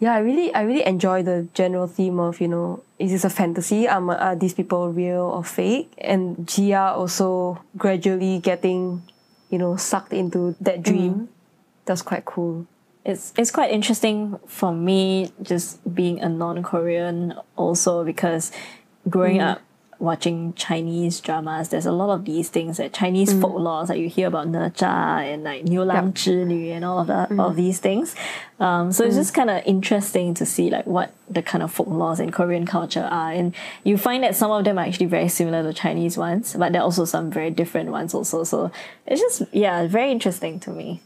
Yeah, 0.00 0.14
I 0.14 0.18
really 0.18 0.52
I 0.54 0.62
really 0.62 0.84
enjoy 0.84 1.22
the 1.22 1.48
general 1.54 1.86
theme 1.86 2.18
of, 2.18 2.40
you 2.40 2.48
know, 2.48 2.82
is 2.98 3.12
this 3.12 3.24
a 3.24 3.30
fantasy? 3.30 3.86
Um, 3.86 4.10
are 4.10 4.34
these 4.34 4.54
people 4.54 4.92
real 4.92 5.22
or 5.22 5.44
fake? 5.44 5.92
And 5.98 6.48
Gia 6.48 6.92
also 6.94 7.62
gradually 7.76 8.38
getting, 8.40 9.02
you 9.50 9.58
know, 9.58 9.76
sucked 9.76 10.12
into 10.12 10.56
that 10.60 10.82
dream. 10.82 11.28
That's 11.84 12.02
quite 12.02 12.24
cool. 12.24 12.66
It's 13.04 13.32
it's 13.38 13.50
quite 13.50 13.70
interesting 13.70 14.38
for 14.46 14.72
me 14.72 15.32
just 15.42 15.78
being 15.94 16.20
a 16.20 16.28
non-Korean 16.28 17.34
also 17.56 18.04
because 18.04 18.52
growing 19.08 19.38
mm. 19.38 19.52
up 19.52 19.62
watching 20.00 20.52
Chinese 20.54 21.20
dramas, 21.20 21.70
there's 21.70 21.86
a 21.86 21.92
lot 21.92 22.12
of 22.14 22.24
these 22.24 22.48
things 22.48 22.76
that 22.76 22.92
Chinese 22.92 23.34
mm. 23.34 23.40
folklores 23.40 23.88
like 23.88 23.98
you 23.98 24.08
hear 24.08 24.28
about 24.28 24.48
Ne 24.48 24.70
Zha 24.76 24.86
and 24.86 25.42
like 25.42 25.64
Niu 25.64 25.82
Lang 25.82 26.14
Nu 26.26 26.72
and 26.72 26.84
all 26.84 27.00
of 27.00 27.08
that 27.08 27.30
all 27.32 27.36
mm. 27.36 27.50
of 27.50 27.56
these 27.56 27.78
things. 27.80 28.14
Um, 28.60 28.92
so 28.92 29.04
it's 29.04 29.16
just 29.16 29.34
kind 29.34 29.50
of 29.50 29.62
interesting 29.66 30.34
to 30.34 30.46
see 30.46 30.70
like 30.70 30.86
what 30.86 31.12
the 31.28 31.42
kind 31.42 31.62
of 31.64 31.74
folklores 31.74 32.20
in 32.20 32.30
Korean 32.30 32.66
culture 32.66 33.08
are, 33.10 33.32
and 33.32 33.54
you 33.84 33.98
find 33.98 34.22
that 34.22 34.36
some 34.36 34.50
of 34.50 34.64
them 34.64 34.78
are 34.78 34.84
actually 34.84 35.06
very 35.06 35.28
similar 35.28 35.62
to 35.62 35.72
Chinese 35.72 36.16
ones, 36.16 36.54
but 36.56 36.72
there 36.72 36.80
are 36.80 36.84
also 36.84 37.04
some 37.04 37.30
very 37.30 37.50
different 37.50 37.90
ones 37.90 38.14
also. 38.14 38.44
So 38.44 38.70
it's 39.06 39.20
just 39.20 39.42
yeah, 39.52 39.86
very 39.86 40.12
interesting 40.12 40.60
to 40.60 40.70
me. 40.70 41.02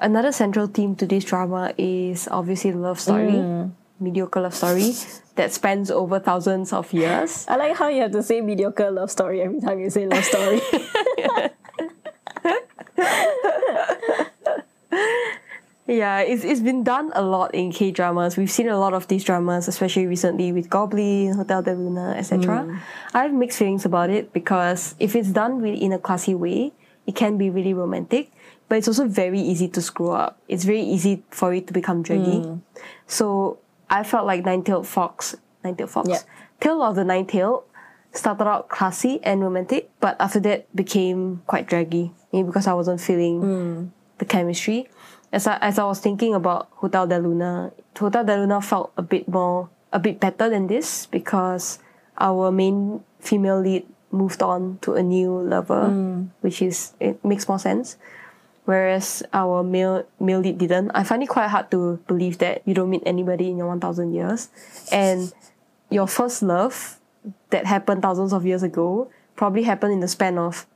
Another 0.00 0.30
central 0.30 0.66
theme 0.66 0.94
to 0.96 1.06
this 1.06 1.24
drama 1.24 1.74
is 1.76 2.28
obviously 2.30 2.70
the 2.70 2.78
love 2.78 3.00
story, 3.00 3.70
mediocre 4.00 4.40
love 4.40 4.54
story 4.54 4.94
that 5.36 5.52
spans 5.52 5.90
over 5.90 6.18
thousands 6.18 6.72
of 6.72 6.92
years. 6.92 7.46
I 7.48 7.56
like 7.56 7.76
how 7.76 7.88
you 7.88 8.02
have 8.02 8.12
to 8.12 8.22
say 8.22 8.40
mediocre 8.40 8.90
love 8.90 9.10
story 9.10 9.42
every 9.42 9.60
time 9.60 9.80
you 9.80 9.90
say 9.90 10.06
love 10.06 10.24
story. 10.24 10.60
Yeah, 15.88 16.20
it's, 16.20 16.44
it's 16.44 16.60
been 16.60 16.84
done 16.84 17.10
a 17.14 17.22
lot 17.22 17.54
in 17.54 17.72
K 17.72 17.90
dramas. 17.90 18.36
We've 18.36 18.50
seen 18.50 18.68
a 18.68 18.78
lot 18.78 18.92
of 18.92 19.08
these 19.08 19.24
dramas, 19.24 19.68
especially 19.68 20.06
recently 20.06 20.52
with 20.52 20.68
Goblin, 20.68 21.32
Hotel 21.34 21.62
de 21.62 21.74
Luna, 21.74 22.14
etc. 22.14 22.68
Mm. 22.68 22.78
I 23.14 23.22
have 23.22 23.32
mixed 23.32 23.58
feelings 23.58 23.86
about 23.86 24.10
it 24.10 24.34
because 24.34 24.94
if 25.00 25.16
it's 25.16 25.30
done 25.30 25.62
really 25.62 25.82
in 25.82 25.94
a 25.94 25.98
classy 25.98 26.34
way, 26.34 26.72
it 27.06 27.16
can 27.16 27.38
be 27.38 27.48
really 27.48 27.72
romantic, 27.72 28.30
but 28.68 28.76
it's 28.76 28.86
also 28.86 29.08
very 29.08 29.40
easy 29.40 29.66
to 29.68 29.80
screw 29.80 30.10
up. 30.10 30.38
It's 30.46 30.64
very 30.64 30.82
easy 30.82 31.22
for 31.30 31.54
it 31.54 31.66
to 31.68 31.72
become 31.72 32.02
draggy. 32.02 32.44
Mm. 32.44 32.60
So 33.06 33.56
I 33.90 34.02
felt 34.02 34.26
like 34.26 34.44
Nine 34.44 34.62
Tailed 34.62 34.86
Fox, 34.86 35.36
Nine 35.64 35.76
Tailed 35.76 35.90
Fox, 35.90 36.08
Yeah. 36.08 36.20
Tale 36.60 36.82
of 36.82 36.96
the 36.96 37.04
Nine 37.04 37.26
Tailed 37.26 37.64
started 38.12 38.46
out 38.46 38.68
classy 38.68 39.20
and 39.22 39.42
romantic, 39.42 39.90
but 40.00 40.16
after 40.20 40.40
that 40.40 40.74
became 40.74 41.42
quite 41.46 41.66
draggy. 41.66 42.12
Maybe 42.32 42.46
because 42.46 42.66
I 42.66 42.74
wasn't 42.74 43.00
feeling 43.00 43.40
hmm. 43.40 43.84
the 44.18 44.24
chemistry. 44.24 44.88
As 45.32 45.46
I, 45.46 45.56
as 45.58 45.78
I 45.78 45.84
was 45.84 46.00
thinking 46.00 46.34
about 46.34 46.68
Hotel 46.72 47.06
de 47.06 47.18
Luna, 47.18 47.72
Hotel 47.96 48.24
de 48.24 48.36
Luna 48.36 48.60
felt 48.60 48.92
a 48.96 49.02
bit 49.02 49.28
more, 49.28 49.68
a 49.92 49.98
bit 49.98 50.20
better 50.20 50.48
than 50.48 50.66
this 50.66 51.06
because 51.06 51.78
our 52.18 52.50
main 52.50 53.04
female 53.20 53.60
lead 53.60 53.86
moved 54.10 54.42
on 54.42 54.78
to 54.80 54.94
a 54.94 55.02
new 55.02 55.38
lover, 55.40 55.88
hmm. 55.88 56.24
which 56.40 56.62
is, 56.62 56.92
it 57.00 57.22
makes 57.24 57.48
more 57.48 57.58
sense. 57.58 57.96
Whereas 58.68 59.22
our 59.32 59.64
male 59.64 60.04
male 60.20 60.40
lead 60.40 60.58
didn't. 60.58 60.90
I 60.92 61.02
find 61.02 61.22
it 61.22 61.30
quite 61.30 61.48
hard 61.48 61.70
to 61.70 62.04
believe 62.06 62.36
that 62.44 62.60
you 62.66 62.74
don't 62.74 62.90
meet 62.90 63.02
anybody 63.06 63.48
in 63.48 63.56
your 63.56 63.66
1000 63.68 64.12
years. 64.12 64.50
And 64.92 65.32
your 65.88 66.06
first 66.06 66.42
love 66.42 67.00
that 67.48 67.64
happened 67.64 68.02
thousands 68.02 68.34
of 68.34 68.44
years 68.44 68.62
ago 68.62 69.10
probably 69.36 69.62
happened 69.62 69.94
in 69.94 70.00
the 70.00 70.08
span 70.08 70.36
of 70.36 70.66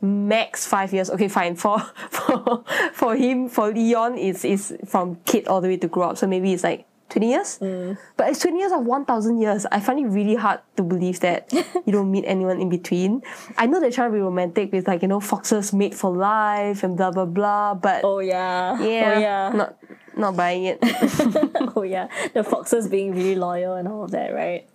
max 0.00 0.68
five 0.68 0.92
years. 0.92 1.10
Okay, 1.10 1.26
fine. 1.26 1.56
For 1.66 1.80
for 2.10 2.62
for 2.92 3.16
him, 3.16 3.48
for 3.48 3.74
Leon, 3.74 4.18
it's 4.18 4.44
it's 4.44 4.72
from 4.86 5.16
kid 5.24 5.48
all 5.48 5.60
the 5.60 5.66
way 5.66 5.78
to 5.78 5.88
grow 5.88 6.10
up. 6.10 6.18
So 6.18 6.28
maybe 6.28 6.52
it's 6.52 6.62
like 6.62 6.86
twenty 7.08 7.30
years. 7.30 7.58
Mm. 7.60 7.98
But 8.16 8.28
it's 8.30 8.40
twenty 8.40 8.58
years 8.58 8.72
of 8.72 8.84
one 8.84 9.04
thousand 9.04 9.40
years. 9.40 9.66
I 9.70 9.80
find 9.80 9.98
it 9.98 10.06
really 10.08 10.34
hard 10.34 10.60
to 10.76 10.82
believe 10.82 11.20
that 11.20 11.52
you 11.86 11.92
don't 11.92 12.10
meet 12.10 12.24
anyone 12.26 12.60
in 12.60 12.68
between. 12.68 13.22
I 13.56 13.66
know 13.66 13.80
they're 13.80 13.90
trying 13.90 14.10
to 14.10 14.14
be 14.16 14.20
romantic 14.20 14.72
with 14.72 14.86
like 14.88 15.02
you 15.02 15.08
know 15.08 15.20
foxes 15.20 15.72
made 15.72 15.94
for 15.94 16.14
life 16.14 16.82
and 16.82 16.96
blah 16.96 17.10
blah 17.10 17.26
blah. 17.26 17.74
But 17.74 18.04
oh 18.04 18.20
yeah. 18.20 18.76
Oh, 18.78 18.84
yeah, 18.88 19.14
Oh 19.14 19.20
yeah. 19.20 19.52
not 19.54 19.76
not 20.16 20.36
buying 20.36 20.64
it. 20.64 20.78
oh 21.76 21.82
yeah. 21.82 22.08
The 22.34 22.42
foxes 22.42 22.88
being 22.88 23.12
really 23.14 23.36
loyal 23.36 23.74
and 23.74 23.86
all 23.86 24.04
of 24.04 24.10
that, 24.12 24.32
right? 24.34 24.68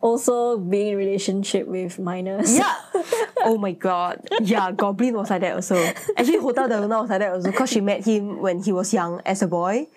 Also 0.00 0.58
being 0.58 0.88
in 0.88 0.96
relationship 0.98 1.66
with 1.66 1.98
minors. 1.98 2.54
Yeah. 2.54 2.74
oh 3.40 3.56
my 3.58 3.72
god. 3.72 4.20
Yeah, 4.42 4.70
Goblin 4.72 5.14
was 5.14 5.30
like 5.30 5.40
that 5.40 5.54
also. 5.54 5.76
Actually, 6.16 6.38
Hotel 6.40 6.68
de 6.68 6.80
Luna 6.80 7.00
was 7.00 7.10
like 7.10 7.20
that 7.20 7.32
also 7.32 7.50
because 7.50 7.70
she 7.70 7.80
met 7.80 8.04
him 8.04 8.40
when 8.40 8.62
he 8.62 8.70
was 8.70 8.92
young 8.92 9.20
as 9.24 9.42
a 9.42 9.48
boy. 9.48 9.88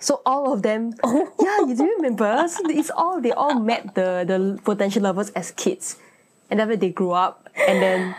So 0.00 0.22
all 0.24 0.52
of 0.52 0.62
them, 0.62 0.94
oh. 1.04 1.28
yeah, 1.38 1.68
you 1.68 1.76
do 1.76 1.84
remember? 1.96 2.48
So 2.48 2.64
it's 2.68 2.90
all 2.90 3.20
they 3.20 3.32
all 3.32 3.60
met 3.60 3.94
the 3.94 4.24
the 4.26 4.58
potential 4.64 5.02
lovers 5.02 5.30
as 5.30 5.52
kids, 5.52 5.96
and 6.50 6.58
then 6.58 6.72
they 6.78 6.90
grew 6.90 7.12
up, 7.12 7.48
and 7.54 7.80
then 7.80 8.16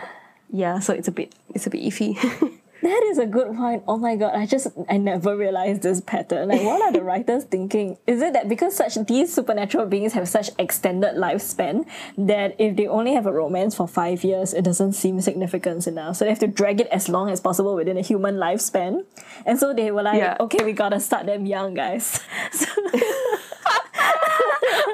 yeah, 0.48 0.78
so 0.78 0.94
it's 0.94 1.08
a 1.08 1.12
bit 1.12 1.34
it's 1.52 1.66
a 1.66 1.70
bit 1.70 1.82
iffy. 1.82 2.16
That 2.82 3.02
is 3.10 3.18
a 3.18 3.26
good 3.26 3.54
point. 3.56 3.84
Oh 3.86 3.96
my 3.96 4.16
god, 4.16 4.34
I 4.34 4.44
just 4.44 4.66
I 4.90 4.96
never 4.96 5.36
realized 5.36 5.82
this 5.82 6.00
pattern. 6.00 6.48
Like 6.48 6.62
what 6.62 6.82
are 6.82 6.90
the 6.92 7.02
writers 7.02 7.44
thinking? 7.44 7.96
Is 8.08 8.20
it 8.20 8.32
that 8.32 8.48
because 8.48 8.74
such 8.74 8.96
these 9.06 9.32
supernatural 9.32 9.86
beings 9.86 10.14
have 10.14 10.28
such 10.28 10.50
extended 10.58 11.14
lifespan 11.14 11.86
that 12.18 12.56
if 12.58 12.74
they 12.76 12.88
only 12.88 13.14
have 13.14 13.26
a 13.26 13.32
romance 13.32 13.76
for 13.76 13.86
five 13.86 14.24
years, 14.24 14.52
it 14.52 14.62
doesn't 14.62 14.94
seem 14.94 15.20
significant 15.20 15.86
enough. 15.86 16.16
So 16.16 16.24
they 16.24 16.30
have 16.30 16.40
to 16.40 16.48
drag 16.48 16.80
it 16.80 16.88
as 16.88 17.08
long 17.08 17.30
as 17.30 17.40
possible 17.40 17.76
within 17.76 17.96
a 17.96 18.02
human 18.02 18.34
lifespan. 18.36 19.04
And 19.46 19.58
so 19.60 19.72
they 19.72 19.92
were 19.92 20.02
like, 20.02 20.18
Yeah. 20.18 20.36
okay, 20.40 20.64
we 20.64 20.72
gotta 20.72 20.98
start 20.98 21.26
them 21.26 21.46
young, 21.46 21.74
guys. 21.74 22.20
So, 22.52 22.66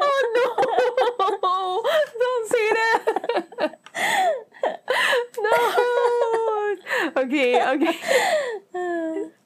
oh 0.01 0.21
no! 0.37 1.83
Don't 2.19 2.49
say 2.51 2.69
that. 2.77 3.79
no. 5.41 7.18
Okay. 7.29 7.61
Okay. 7.75 9.31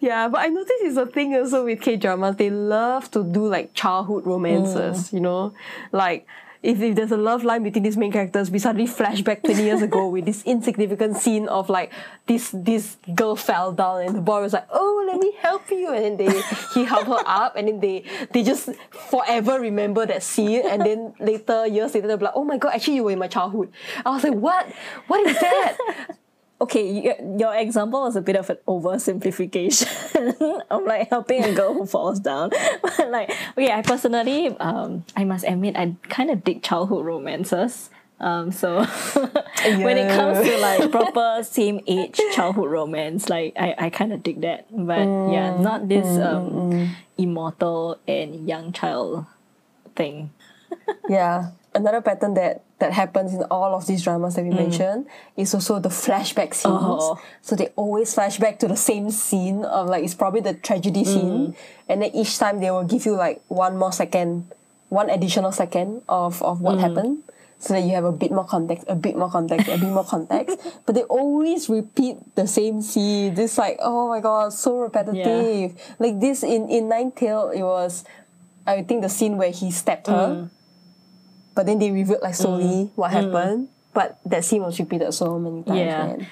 Yeah, 0.00 0.28
but 0.28 0.40
I 0.40 0.46
noticed 0.46 0.72
it's 0.80 0.96
a 0.96 1.06
thing 1.06 1.34
also 1.34 1.64
with 1.64 1.80
K 1.80 1.96
dramas. 1.96 2.36
They 2.36 2.50
love 2.50 3.10
to 3.10 3.24
do 3.24 3.48
like 3.48 3.74
childhood 3.74 4.24
romances, 4.24 5.08
mm. 5.08 5.12
you 5.12 5.20
know? 5.20 5.52
Like 5.92 6.26
if, 6.62 6.80
if 6.80 6.94
there's 6.94 7.10
a 7.10 7.16
love 7.16 7.42
line 7.42 7.62
between 7.62 7.82
these 7.84 7.96
main 7.96 8.12
characters, 8.12 8.50
we 8.50 8.58
suddenly 8.58 8.86
flash 8.86 9.22
back 9.22 9.42
20 9.42 9.62
years 9.62 9.82
ago 9.82 10.08
with 10.08 10.26
this 10.26 10.42
insignificant 10.44 11.16
scene 11.16 11.48
of 11.48 11.68
like 11.68 11.92
this 12.26 12.50
this 12.52 12.96
girl 13.14 13.34
fell 13.34 13.72
down 13.72 14.02
and 14.02 14.14
the 14.14 14.20
boy 14.20 14.42
was 14.42 14.52
like, 14.52 14.66
Oh, 14.70 15.04
let 15.06 15.18
me 15.18 15.32
help 15.40 15.70
you 15.70 15.92
and 15.92 16.04
then 16.04 16.16
they 16.16 16.42
he 16.74 16.84
helped 16.84 17.08
her 17.08 17.22
up 17.26 17.56
and 17.56 17.68
then 17.68 17.80
they 17.80 18.04
they 18.32 18.42
just 18.42 18.70
forever 18.90 19.58
remember 19.58 20.06
that 20.06 20.22
scene 20.22 20.62
and 20.66 20.82
then 20.82 21.14
later, 21.18 21.66
years 21.66 21.94
later, 21.94 22.06
they'll 22.06 22.18
be 22.18 22.26
like, 22.26 22.36
Oh 22.36 22.44
my 22.44 22.58
god, 22.58 22.74
actually 22.74 22.96
you 22.96 23.04
were 23.04 23.12
in 23.12 23.18
my 23.18 23.28
childhood. 23.28 23.72
I 24.04 24.10
was 24.10 24.22
like, 24.22 24.34
What? 24.34 24.66
What 25.06 25.26
is 25.26 25.38
that? 25.40 25.78
Okay, 26.60 27.16
your 27.38 27.54
example 27.54 28.02
was 28.02 28.16
a 28.16 28.20
bit 28.20 28.36
of 28.36 28.50
an 28.50 28.58
oversimplification 28.68 30.60
of 30.70 30.84
like 30.84 31.08
helping 31.08 31.42
a 31.44 31.52
girl 31.54 31.74
who 31.74 31.86
falls 31.86 32.20
down. 32.20 32.50
But 32.82 33.10
like, 33.10 33.30
okay, 33.56 33.72
I 33.72 33.82
personally, 33.82 34.56
um, 34.58 35.04
I 35.16 35.24
must 35.24 35.44
admit, 35.44 35.76
I 35.76 35.96
kind 36.08 36.30
of 36.30 36.44
dig 36.44 36.62
childhood 36.62 37.04
romances. 37.04 37.90
Um, 38.20 38.52
so 38.52 38.84
when 39.64 39.96
it 39.96 40.14
comes 40.14 40.44
to 40.46 40.58
like 40.58 40.90
proper 40.92 41.42
same 41.42 41.80
age 41.86 42.20
childhood 42.36 42.68
romance, 42.68 43.30
like 43.30 43.54
I, 43.58 43.74
I 43.78 43.90
kind 43.90 44.12
of 44.12 44.22
dig 44.22 44.42
that. 44.42 44.66
But 44.70 45.08
yeah, 45.32 45.56
not 45.56 45.88
this 45.88 46.06
um 46.20 46.94
immortal 47.16 47.96
and 48.06 48.46
young 48.46 48.72
child 48.72 49.24
thing. 49.96 50.30
Yeah. 51.08 51.52
Another 51.74 52.02
pattern 52.02 52.34
that 52.34 52.62
that 52.80 52.92
happens 52.92 53.32
in 53.32 53.42
all 53.44 53.74
of 53.74 53.86
these 53.86 54.02
dramas 54.02 54.34
that 54.34 54.44
we 54.44 54.50
mm. 54.50 54.56
mentioned 54.56 55.06
is 55.36 55.54
also 55.54 55.78
the 55.78 55.88
flashback 55.88 56.52
scenes. 56.52 56.80
Oh. 56.80 57.20
So 57.42 57.54
they 57.54 57.68
always 57.76 58.14
flashback 58.14 58.58
to 58.60 58.68
the 58.68 58.76
same 58.76 59.10
scene 59.10 59.64
of 59.64 59.88
like 59.88 60.02
it's 60.02 60.14
probably 60.14 60.40
the 60.40 60.54
tragedy 60.54 61.02
mm. 61.02 61.06
scene, 61.06 61.56
and 61.88 62.02
then 62.02 62.10
each 62.14 62.38
time 62.38 62.60
they 62.60 62.70
will 62.70 62.84
give 62.84 63.06
you 63.06 63.14
like 63.14 63.40
one 63.48 63.76
more 63.76 63.92
second, 63.92 64.50
one 64.88 65.08
additional 65.08 65.52
second 65.52 66.02
of 66.08 66.42
of 66.42 66.60
what 66.60 66.78
mm. 66.78 66.80
happened. 66.80 67.22
So 67.60 67.74
that 67.74 67.84
you 67.84 67.92
have 67.92 68.06
a 68.06 68.12
bit 68.12 68.32
more 68.32 68.46
context, 68.46 68.86
a 68.88 68.94
bit 68.96 69.18
more 69.18 69.30
context, 69.30 69.68
a 69.68 69.76
bit 69.76 69.92
more 69.92 70.04
context. 70.04 70.56
But 70.86 70.94
they 70.94 71.02
always 71.02 71.68
repeat 71.68 72.16
the 72.34 72.46
same 72.46 72.80
scene. 72.80 73.34
This 73.34 73.58
like, 73.58 73.76
oh 73.80 74.08
my 74.08 74.20
god, 74.20 74.54
so 74.54 74.80
repetitive. 74.80 75.76
Like 75.98 76.18
this 76.20 76.42
in 76.42 76.70
in 76.72 76.88
Nine 76.88 77.12
Tail, 77.12 77.52
it 77.52 77.60
was 77.60 78.08
I 78.66 78.82
think 78.82 79.02
the 79.02 79.12
scene 79.12 79.36
where 79.36 79.50
he 79.52 79.70
stabbed 79.70 80.06
her 80.06 80.48
but 81.60 81.66
then 81.68 81.76
they 81.78 81.90
revealed 81.92 82.22
like 82.24 82.32
slowly 82.34 82.88
what 82.96 83.10
happened. 83.12 83.68
But 83.92 84.16
that 84.24 84.46
scene 84.48 84.62
was 84.64 84.80
repeated 84.80 85.12
so 85.12 85.36
many 85.38 85.60
times. 85.62 85.76
Yeah. 85.78 86.06
man. 86.16 86.26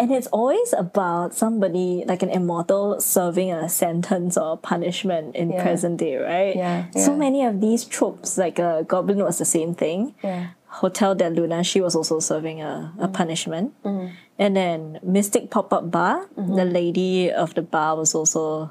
And 0.00 0.08
it's 0.10 0.28
always 0.32 0.72
about 0.72 1.34
somebody 1.34 2.04
like 2.08 2.22
an 2.22 2.30
immortal 2.30 2.96
serving 3.02 3.52
a 3.52 3.68
sentence 3.68 4.38
or 4.40 4.56
punishment 4.56 5.36
in 5.36 5.50
Yeah. 5.52 5.60
present 5.62 5.98
day, 6.00 6.16
right? 6.16 6.56
Yeah, 6.56 6.88
So 6.96 7.12
many 7.16 7.44
of 7.44 7.60
these 7.60 7.84
tropes, 7.84 8.38
like 8.38 8.56
uh, 8.58 8.88
Goblin 8.88 9.18
was 9.20 9.36
the 9.36 9.44
same 9.44 9.74
thing. 9.74 10.14
Yeah. 10.24 10.56
Hotel 10.80 11.14
Del 11.14 11.32
Luna, 11.32 11.60
she 11.64 11.80
was 11.84 11.92
also 11.98 12.20
serving 12.20 12.62
a, 12.62 12.94
Mm. 12.96 13.04
a 13.04 13.08
punishment. 13.08 13.74
Mm-hmm. 13.84 14.06
And 14.38 14.54
then 14.56 14.80
Mystic 15.02 15.50
Pop 15.50 15.72
Up 15.74 15.90
Bar, 15.90 16.30
the 16.38 16.64
lady 16.64 17.28
of 17.28 17.52
the 17.58 17.62
bar 17.62 17.96
was 17.98 18.14
also 18.14 18.70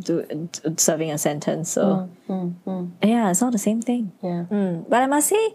do, 0.00 0.48
serving 0.76 1.10
a 1.10 1.18
sentence. 1.18 1.70
So, 1.70 2.08
Mm, 2.28 2.90
yeah, 3.02 3.30
it's 3.30 3.42
all 3.42 3.50
the 3.50 3.58
same 3.58 3.80
thing. 3.82 4.12
Yeah. 4.22 4.44
Mm, 4.50 4.88
But 4.88 5.02
I 5.02 5.06
must 5.06 5.28
say, 5.28 5.52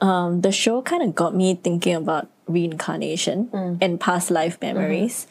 um, 0.00 0.40
the 0.40 0.52
show 0.52 0.82
kind 0.82 1.02
of 1.02 1.14
got 1.14 1.34
me 1.34 1.54
thinking 1.54 1.94
about 1.94 2.28
reincarnation 2.46 3.48
and 3.80 4.00
past 4.00 4.30
life 4.30 4.58
memories. 4.60 5.26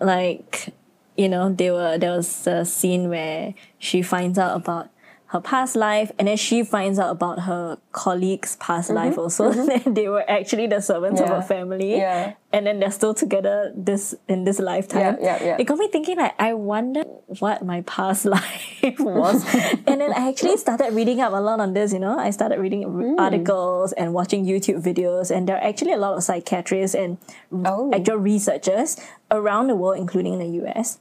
Like, 0.00 0.72
you 1.16 1.28
know, 1.28 1.52
they 1.52 1.70
were 1.70 1.98
there 1.98 2.12
was 2.16 2.46
a 2.46 2.64
scene 2.64 3.08
where 3.10 3.54
she 3.78 4.00
finds 4.02 4.38
out 4.38 4.56
about 4.56 4.88
her 5.30 5.40
past 5.40 5.76
life 5.76 6.10
and 6.18 6.26
then 6.26 6.36
she 6.36 6.64
finds 6.64 6.98
out 6.98 7.10
about 7.10 7.38
her 7.42 7.78
colleague's 7.92 8.56
past 8.56 8.90
life 8.90 9.16
also. 9.16 9.52
they 9.86 10.08
were 10.08 10.24
actually 10.28 10.66
the 10.66 10.80
servants 10.80 11.20
of 11.20 11.28
Yeah. 11.28 11.36
her 11.36 11.42
family. 11.42 11.96
Yeah. 11.98 12.34
And 12.52 12.66
then 12.66 12.80
they're 12.80 12.90
still 12.90 13.14
together 13.14 13.72
this 13.76 14.12
in 14.26 14.42
this 14.42 14.58
lifetime. 14.58 15.18
Yeah, 15.20 15.38
yeah, 15.38 15.44
yeah. 15.44 15.56
It 15.60 15.64
got 15.70 15.78
me 15.78 15.86
thinking 15.86 16.16
like 16.18 16.34
I 16.36 16.54
wonder 16.54 17.04
what 17.38 17.64
my 17.64 17.82
past 17.82 18.24
life 18.36 18.98
was. 18.98 19.44
and 19.86 20.00
then 20.00 20.12
I 20.12 20.28
actually 20.30 20.56
started 20.56 20.92
reading 20.94 21.20
up 21.20 21.32
a 21.32 21.36
lot 21.40 21.60
on 21.60 21.74
this, 21.74 21.92
you 21.92 22.00
know. 22.00 22.18
I 22.18 22.30
started 22.30 22.58
reading 22.58 22.82
Mm. 22.90 23.20
articles 23.20 23.92
and 23.92 24.12
watching 24.12 24.44
YouTube 24.44 24.82
videos 24.82 25.30
and 25.30 25.46
there 25.48 25.54
are 25.56 25.62
actually 25.62 25.92
a 25.92 25.96
lot 25.98 26.16
of 26.16 26.24
psychiatrists 26.24 26.96
and 26.96 27.18
Oh. 27.64 27.92
actual 27.94 28.16
researchers 28.16 28.96
around 29.30 29.68
the 29.68 29.76
world, 29.76 29.98
including 29.98 30.32
in 30.34 30.40
the 30.40 30.66
US, 30.66 30.98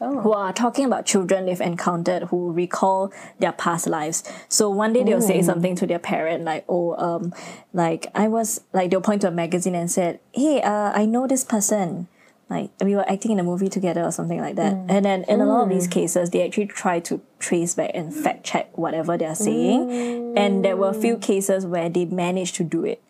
Oh. 0.00 0.20
who 0.20 0.32
are 0.32 0.52
talking 0.52 0.84
about 0.84 1.06
children 1.06 1.46
they've 1.46 1.60
encountered 1.60 2.24
who 2.24 2.52
recall 2.52 3.12
their 3.38 3.52
past 3.52 3.86
lives. 3.86 4.22
So 4.48 4.68
one 4.68 4.92
day 4.92 5.02
they'll 5.04 5.22
say 5.22 5.40
something 5.42 5.74
to 5.76 5.86
their 5.86 5.98
parent 5.98 6.44
like, 6.44 6.64
"Oh, 6.68 6.94
um, 6.96 7.32
like 7.72 8.06
I 8.14 8.28
was 8.28 8.60
like 8.72 8.90
they'll 8.90 9.00
point 9.00 9.22
to 9.22 9.28
a 9.28 9.30
magazine 9.30 9.74
and 9.74 9.90
said, 9.90 10.20
"Hey, 10.32 10.60
uh, 10.60 10.92
I 10.94 11.06
know 11.06 11.26
this 11.26 11.44
person." 11.44 12.08
Like 12.48 12.70
we 12.80 12.94
were 12.94 13.08
acting 13.10 13.32
in 13.32 13.40
a 13.40 13.42
movie 13.42 13.68
together 13.68 14.04
or 14.04 14.12
something 14.12 14.40
like 14.40 14.54
that. 14.54 14.72
And 14.88 15.04
then 15.04 15.24
in 15.28 15.40
a 15.40 15.46
lot 15.46 15.64
of 15.64 15.68
these 15.68 15.88
cases, 15.88 16.30
they 16.30 16.44
actually 16.46 16.66
try 16.66 17.00
to 17.00 17.20
trace 17.40 17.74
back 17.74 17.90
and 17.92 18.14
fact 18.14 18.44
check 18.44 18.76
whatever 18.78 19.16
they're 19.18 19.34
saying. 19.34 20.36
And 20.38 20.64
there 20.64 20.76
were 20.76 20.90
a 20.90 20.94
few 20.94 21.16
cases 21.16 21.66
where 21.66 21.88
they 21.88 22.04
managed 22.04 22.54
to 22.56 22.64
do 22.64 22.84
it. 22.84 23.02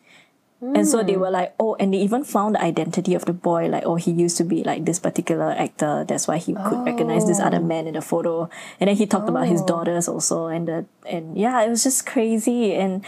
And 0.60 0.88
so 0.88 1.02
they 1.02 1.16
were 1.16 1.30
like, 1.30 1.54
oh, 1.60 1.76
and 1.76 1.92
they 1.92 1.98
even 1.98 2.24
found 2.24 2.54
the 2.54 2.62
identity 2.62 3.14
of 3.14 3.26
the 3.26 3.34
boy, 3.34 3.68
like, 3.68 3.84
oh, 3.84 3.96
he 3.96 4.10
used 4.10 4.38
to 4.38 4.44
be 4.44 4.64
like 4.64 4.86
this 4.86 4.98
particular 4.98 5.52
actor. 5.52 6.04
That's 6.08 6.26
why 6.26 6.38
he 6.38 6.54
could 6.54 6.82
recognize 6.84 7.26
this 7.26 7.38
other 7.38 7.60
man 7.60 7.86
in 7.86 7.92
the 7.92 8.00
photo. 8.00 8.48
And 8.80 8.88
then 8.88 8.96
he 8.96 9.06
talked 9.06 9.28
about 9.28 9.48
his 9.48 9.60
daughters 9.60 10.08
also, 10.08 10.46
and 10.46 10.66
the 10.66 10.86
and 11.04 11.36
yeah, 11.36 11.62
it 11.62 11.68
was 11.68 11.84
just 11.84 12.06
crazy. 12.06 12.72
And 12.74 13.04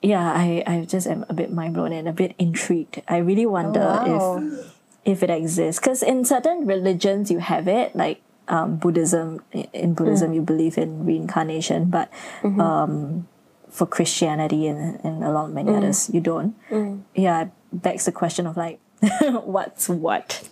yeah, 0.00 0.24
I 0.24 0.64
I 0.66 0.84
just 0.86 1.06
am 1.06 1.26
a 1.28 1.34
bit 1.34 1.52
mind 1.52 1.74
blown 1.74 1.92
and 1.92 2.08
a 2.08 2.12
bit 2.12 2.34
intrigued. 2.38 3.02
I 3.08 3.18
really 3.18 3.46
wonder 3.46 3.80
wow. 3.80 4.40
if 4.40 4.72
if 5.04 5.22
it 5.22 5.28
exists, 5.28 5.78
because 5.78 6.02
in 6.02 6.24
certain 6.24 6.66
religions 6.66 7.30
you 7.30 7.40
have 7.40 7.68
it, 7.68 7.94
like 7.94 8.22
um, 8.48 8.76
Buddhism. 8.76 9.44
In 9.52 9.92
Buddhism, 9.92 10.32
you 10.32 10.40
believe 10.40 10.78
in 10.78 11.04
reincarnation, 11.04 11.90
but 11.90 12.08
um, 12.42 13.28
for 13.74 13.86
Christianity 13.86 14.68
and, 14.68 15.04
and 15.04 15.24
a 15.24 15.30
lot 15.30 15.50
many 15.50 15.72
mm. 15.72 15.78
others, 15.78 16.08
you 16.14 16.20
don't. 16.20 16.54
Mm. 16.70 17.02
Yeah, 17.12 17.42
it 17.42 17.50
begs 17.72 18.04
the 18.04 18.12
question 18.12 18.46
of 18.46 18.56
like, 18.56 18.78
what's 19.42 19.88
what? 19.88 20.48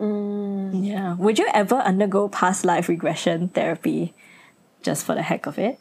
Mm. 0.00 0.82
Yeah. 0.82 1.14
Would 1.16 1.38
you 1.38 1.46
ever 1.52 1.76
undergo 1.76 2.30
past 2.30 2.64
life 2.64 2.88
regression 2.88 3.48
therapy 3.48 4.14
just 4.80 5.04
for 5.04 5.14
the 5.14 5.20
heck 5.20 5.44
of 5.44 5.58
it? 5.58 5.78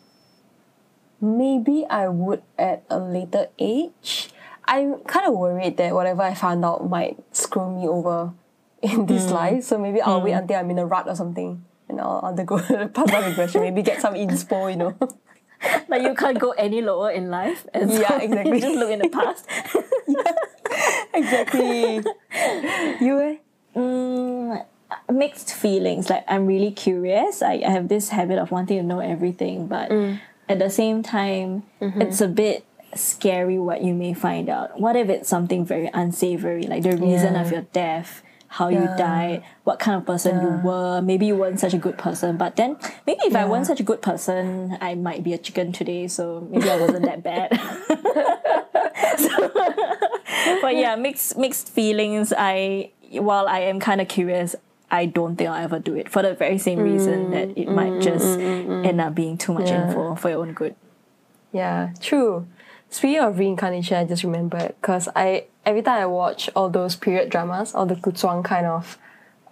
Maybe 1.21 1.85
I 1.89 2.09
would 2.09 2.43
at 2.59 2.83
a 2.89 2.99
later 2.99 3.47
age. 3.57 4.29
I'm 4.65 4.99
kind 5.07 5.27
of 5.27 5.33
worried 5.33 5.77
that 5.77 5.93
whatever 5.93 6.23
I 6.23 6.33
found 6.33 6.65
out 6.65 6.89
might 6.89 7.17
screw 7.31 7.79
me 7.79 7.87
over 7.87 8.33
in 8.81 9.05
this 9.05 9.31
life. 9.31 9.63
So 9.63 9.77
maybe 9.77 10.01
I'll 10.01 10.21
wait 10.21 10.33
until 10.33 10.57
I'm 10.57 10.69
in 10.69 10.79
a 10.79 10.85
rut 10.85 11.07
or 11.07 11.15
something 11.15 11.63
and 11.87 12.01
I'll 12.01 12.19
undergo 12.21 12.57
past 12.93 13.13
life 13.13 13.25
regression. 13.25 13.61
Maybe 13.61 13.83
get 13.83 14.01
some 14.01 14.15
inspo, 14.15 14.69
you 14.69 14.75
know. 14.75 14.97
Like 15.87 16.03
you 16.03 16.15
can't 16.15 16.39
go 16.39 16.51
any 16.51 16.81
lower 16.81 17.11
in 17.11 17.29
life. 17.29 17.67
And 17.73 17.91
so 17.91 17.99
Yeah, 18.01 18.17
exactly. 18.21 18.55
You 18.55 18.61
just 18.61 18.75
look 18.77 18.89
in 18.89 18.99
the 18.99 19.09
past. 19.09 19.45
yeah, 20.07 20.31
exactly. 21.13 22.03
you 23.05 23.19
eh? 23.19 23.35
Mm, 23.75 24.65
mixed 25.11 25.53
feelings. 25.53 26.09
Like 26.09 26.23
I'm 26.27 26.45
really 26.45 26.71
curious. 26.71 27.41
I, 27.41 27.61
I 27.65 27.69
have 27.69 27.87
this 27.87 28.09
habit 28.09 28.37
of 28.39 28.51
wanting 28.51 28.77
to 28.77 28.83
know 28.83 28.99
everything, 28.99 29.67
but 29.67 29.91
at 30.49 30.59
the 30.59 30.69
same 30.69 31.03
time, 31.03 31.63
it's 31.79 32.21
a 32.21 32.27
bit 32.27 32.65
scary 32.95 33.57
what 33.57 33.81
you 33.83 33.93
may 33.93 34.13
find 34.13 34.49
out. 34.49 34.79
What 34.79 34.95
if 34.95 35.07
it's 35.09 35.29
something 35.29 35.65
very 35.65 35.89
unsavory, 35.93 36.63
like 36.63 36.83
the 36.83 36.97
reason 36.97 37.35
of 37.35 37.51
your 37.51 37.61
death, 37.73 38.21
how 38.51 38.67
you 38.67 38.83
died, 38.97 39.43
what 39.63 39.79
kind 39.79 39.95
of 39.97 40.05
person 40.05 40.41
you 40.41 40.49
were. 40.67 41.01
Maybe 41.01 41.25
you 41.25 41.37
weren't 41.37 41.57
such 41.61 41.73
a 41.73 41.77
good 41.77 41.97
person, 41.97 42.35
but 42.35 42.57
then 42.57 42.75
maybe 43.07 43.21
if 43.23 43.33
I 43.33 43.45
weren't 43.45 43.65
such 43.65 43.79
a 43.79 43.83
good 43.83 44.01
person, 44.01 44.77
I 44.81 44.93
might 44.95 45.23
be 45.23 45.31
a 45.33 45.37
chicken 45.37 45.71
today. 45.71 46.09
So 46.09 46.45
maybe 46.51 46.69
I 46.69 46.75
wasn't 46.77 47.05
that 47.05 47.23
bad. 47.23 47.49
So- 49.17 49.51
but 50.61 50.75
yeah, 50.75 50.95
mixed 50.95 51.37
mixed 51.37 51.69
feelings. 51.69 52.33
I 52.37 52.91
while 53.13 53.47
I 53.47 53.59
am 53.71 53.79
kind 53.79 53.99
of 54.01 54.07
curious, 54.07 54.55
I 54.89 55.05
don't 55.05 55.35
think 55.35 55.49
I'll 55.49 55.63
ever 55.63 55.79
do 55.79 55.95
it 55.95 56.09
for 56.09 56.21
the 56.21 56.33
very 56.33 56.57
same 56.57 56.79
reason 56.79 57.27
mm, 57.27 57.31
that 57.31 57.57
it 57.57 57.67
mm, 57.67 57.75
might 57.75 57.91
mm, 57.93 58.01
just 58.03 58.39
end 58.39 58.99
up 59.01 59.15
being 59.15 59.37
too 59.37 59.53
much 59.53 59.69
Yeah. 59.69 59.87
info 59.87 60.15
for 60.15 60.29
your 60.29 60.39
own 60.41 60.53
good. 60.53 60.75
Yeah, 61.51 61.91
true. 61.99 62.47
Speaking 62.91 63.21
of 63.21 63.39
reincarnation, 63.39 63.97
I 63.97 64.03
just 64.03 64.23
remembered 64.23 64.75
because 64.81 65.07
I 65.15 65.45
every 65.65 65.81
time 65.81 66.01
I 66.01 66.05
watch 66.05 66.49
all 66.55 66.69
those 66.69 66.97
period 66.97 67.29
dramas, 67.29 67.73
all 67.73 67.85
the 67.85 67.95
Guzhuang 67.95 68.43
kind 68.43 68.65
of 68.65 68.97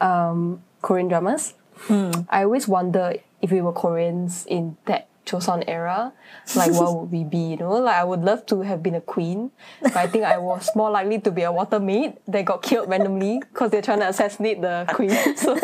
um, 0.01 0.61
Korean 0.81 1.07
dramas, 1.07 1.53
I 1.89 2.43
always 2.43 2.67
wonder 2.67 3.13
if 3.41 3.49
we 3.51 3.61
were 3.61 3.71
Koreans 3.71 4.45
in 4.45 4.75
that 4.85 5.07
Joseon 5.25 5.63
era, 5.67 6.11
like 6.53 6.71
what 6.73 6.93
would 6.99 7.11
we 7.11 7.23
be? 7.23 7.51
You 7.51 7.57
know, 7.57 7.71
like 7.71 7.95
I 7.95 8.03
would 8.03 8.21
love 8.21 8.45
to 8.47 8.61
have 8.61 8.83
been 8.83 8.95
a 8.95 9.01
queen, 9.01 9.51
but 9.81 9.95
I 9.95 10.07
think 10.07 10.25
I 10.25 10.37
was 10.37 10.69
more 10.75 10.91
likely 10.91 11.19
to 11.21 11.31
be 11.31 11.43
a 11.43 11.51
water 11.51 11.79
maid 11.79 12.17
that 12.27 12.43
got 12.43 12.61
killed 12.61 12.89
randomly 12.89 13.39
because 13.39 13.71
they're 13.71 13.81
trying 13.81 14.01
to 14.01 14.09
assassinate 14.09 14.61
the 14.61 14.85
queen. 14.89 15.11
So 15.37 15.55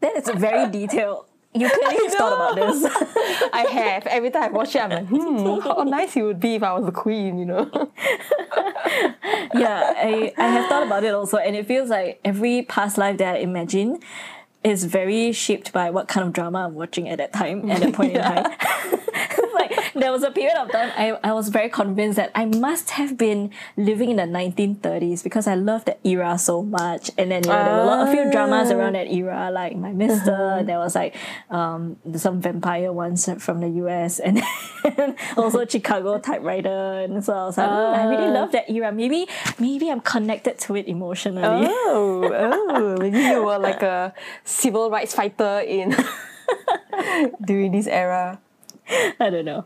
That 0.00 0.16
is 0.16 0.30
very 0.30 0.70
detailed. 0.70 1.26
You 1.52 1.68
clearly 1.74 1.96
have 2.04 2.14
thought 2.14 2.32
about 2.32 2.54
this. 2.56 2.84
I 3.52 3.66
have 3.70 4.06
every 4.06 4.30
time 4.30 4.44
I 4.44 4.48
watch 4.48 4.76
it, 4.76 4.82
I'm 4.82 4.90
like, 4.90 5.06
hmm, 5.06 5.60
how 5.60 5.82
nice 5.82 6.16
it 6.16 6.22
would 6.22 6.38
be 6.38 6.54
if 6.54 6.62
I 6.62 6.72
was 6.78 6.86
a 6.86 6.92
queen. 6.92 7.38
You 7.38 7.44
know. 7.44 7.70
yeah, 9.54 9.94
I, 9.96 10.32
I 10.38 10.46
have 10.46 10.68
thought 10.68 10.84
about 10.86 11.02
it 11.02 11.12
also, 11.12 11.38
and 11.38 11.56
it 11.56 11.66
feels 11.66 11.88
like 11.88 12.20
every 12.24 12.62
past 12.62 12.98
life 12.98 13.18
that 13.18 13.34
I 13.34 13.38
imagine 13.38 13.98
is 14.62 14.84
very 14.84 15.32
shaped 15.32 15.72
by 15.72 15.90
what 15.90 16.08
kind 16.08 16.26
of 16.26 16.32
drama 16.32 16.66
I'm 16.66 16.74
watching 16.74 17.08
at 17.08 17.18
that 17.18 17.32
time, 17.32 17.70
at 17.70 17.80
that 17.80 17.94
point 17.94 18.16
in 18.16 18.22
time. 18.22 18.52
like 19.54 19.92
there 19.94 20.12
was 20.12 20.22
a 20.22 20.30
period 20.30 20.56
of 20.56 20.70
time 20.70 20.90
I, 20.96 21.18
I 21.22 21.32
was 21.32 21.48
very 21.48 21.68
convinced 21.68 22.16
that 22.16 22.30
I 22.34 22.44
must 22.44 22.90
have 22.90 23.16
been 23.16 23.50
living 23.76 24.10
in 24.10 24.16
the 24.16 24.24
1930s 24.24 25.22
because 25.22 25.46
I 25.46 25.54
loved 25.54 25.86
that 25.86 26.00
era 26.04 26.38
so 26.38 26.62
much. 26.62 27.10
And 27.18 27.30
then 27.30 27.44
you 27.44 27.50
know, 27.50 27.64
there 27.64 27.74
were 27.74 27.80
a, 27.80 27.86
lot, 27.86 28.08
a 28.08 28.12
few 28.12 28.30
dramas 28.30 28.70
around 28.70 28.94
that 28.94 29.08
era, 29.12 29.50
like 29.50 29.76
My 29.76 29.92
Mister. 29.92 30.62
There 30.64 30.78
was 30.78 30.94
like 30.94 31.14
um, 31.50 31.96
some 32.16 32.40
vampire 32.40 32.92
ones 32.92 33.28
from 33.38 33.60
the 33.60 33.68
US, 33.84 34.18
and 34.18 34.42
also 35.36 35.64
Chicago 35.66 36.18
typewriter. 36.18 37.00
And 37.00 37.24
so 37.24 37.32
I 37.32 37.44
was 37.46 37.58
like, 37.58 37.68
"Hmm, 37.68 38.00
I 38.00 38.04
really 38.04 38.30
love 38.30 38.52
that 38.52 38.70
era. 38.70 38.92
Maybe 38.92 39.26
maybe 39.58 39.90
I'm 39.90 40.00
connected 40.00 40.58
to 40.60 40.76
it 40.76 40.88
emotionally. 40.88 41.42
Oh, 41.70 42.30
oh, 42.32 42.96
maybe 42.98 43.18
you 43.18 43.42
were 43.42 43.58
like 43.58 43.82
a 43.82 44.14
civil 44.50 44.90
rights 44.90 45.14
fighter 45.14 45.60
in 45.60 45.94
during 47.44 47.72
this 47.72 47.86
era. 47.86 48.40
I 49.20 49.30
don't 49.30 49.44
know. 49.44 49.64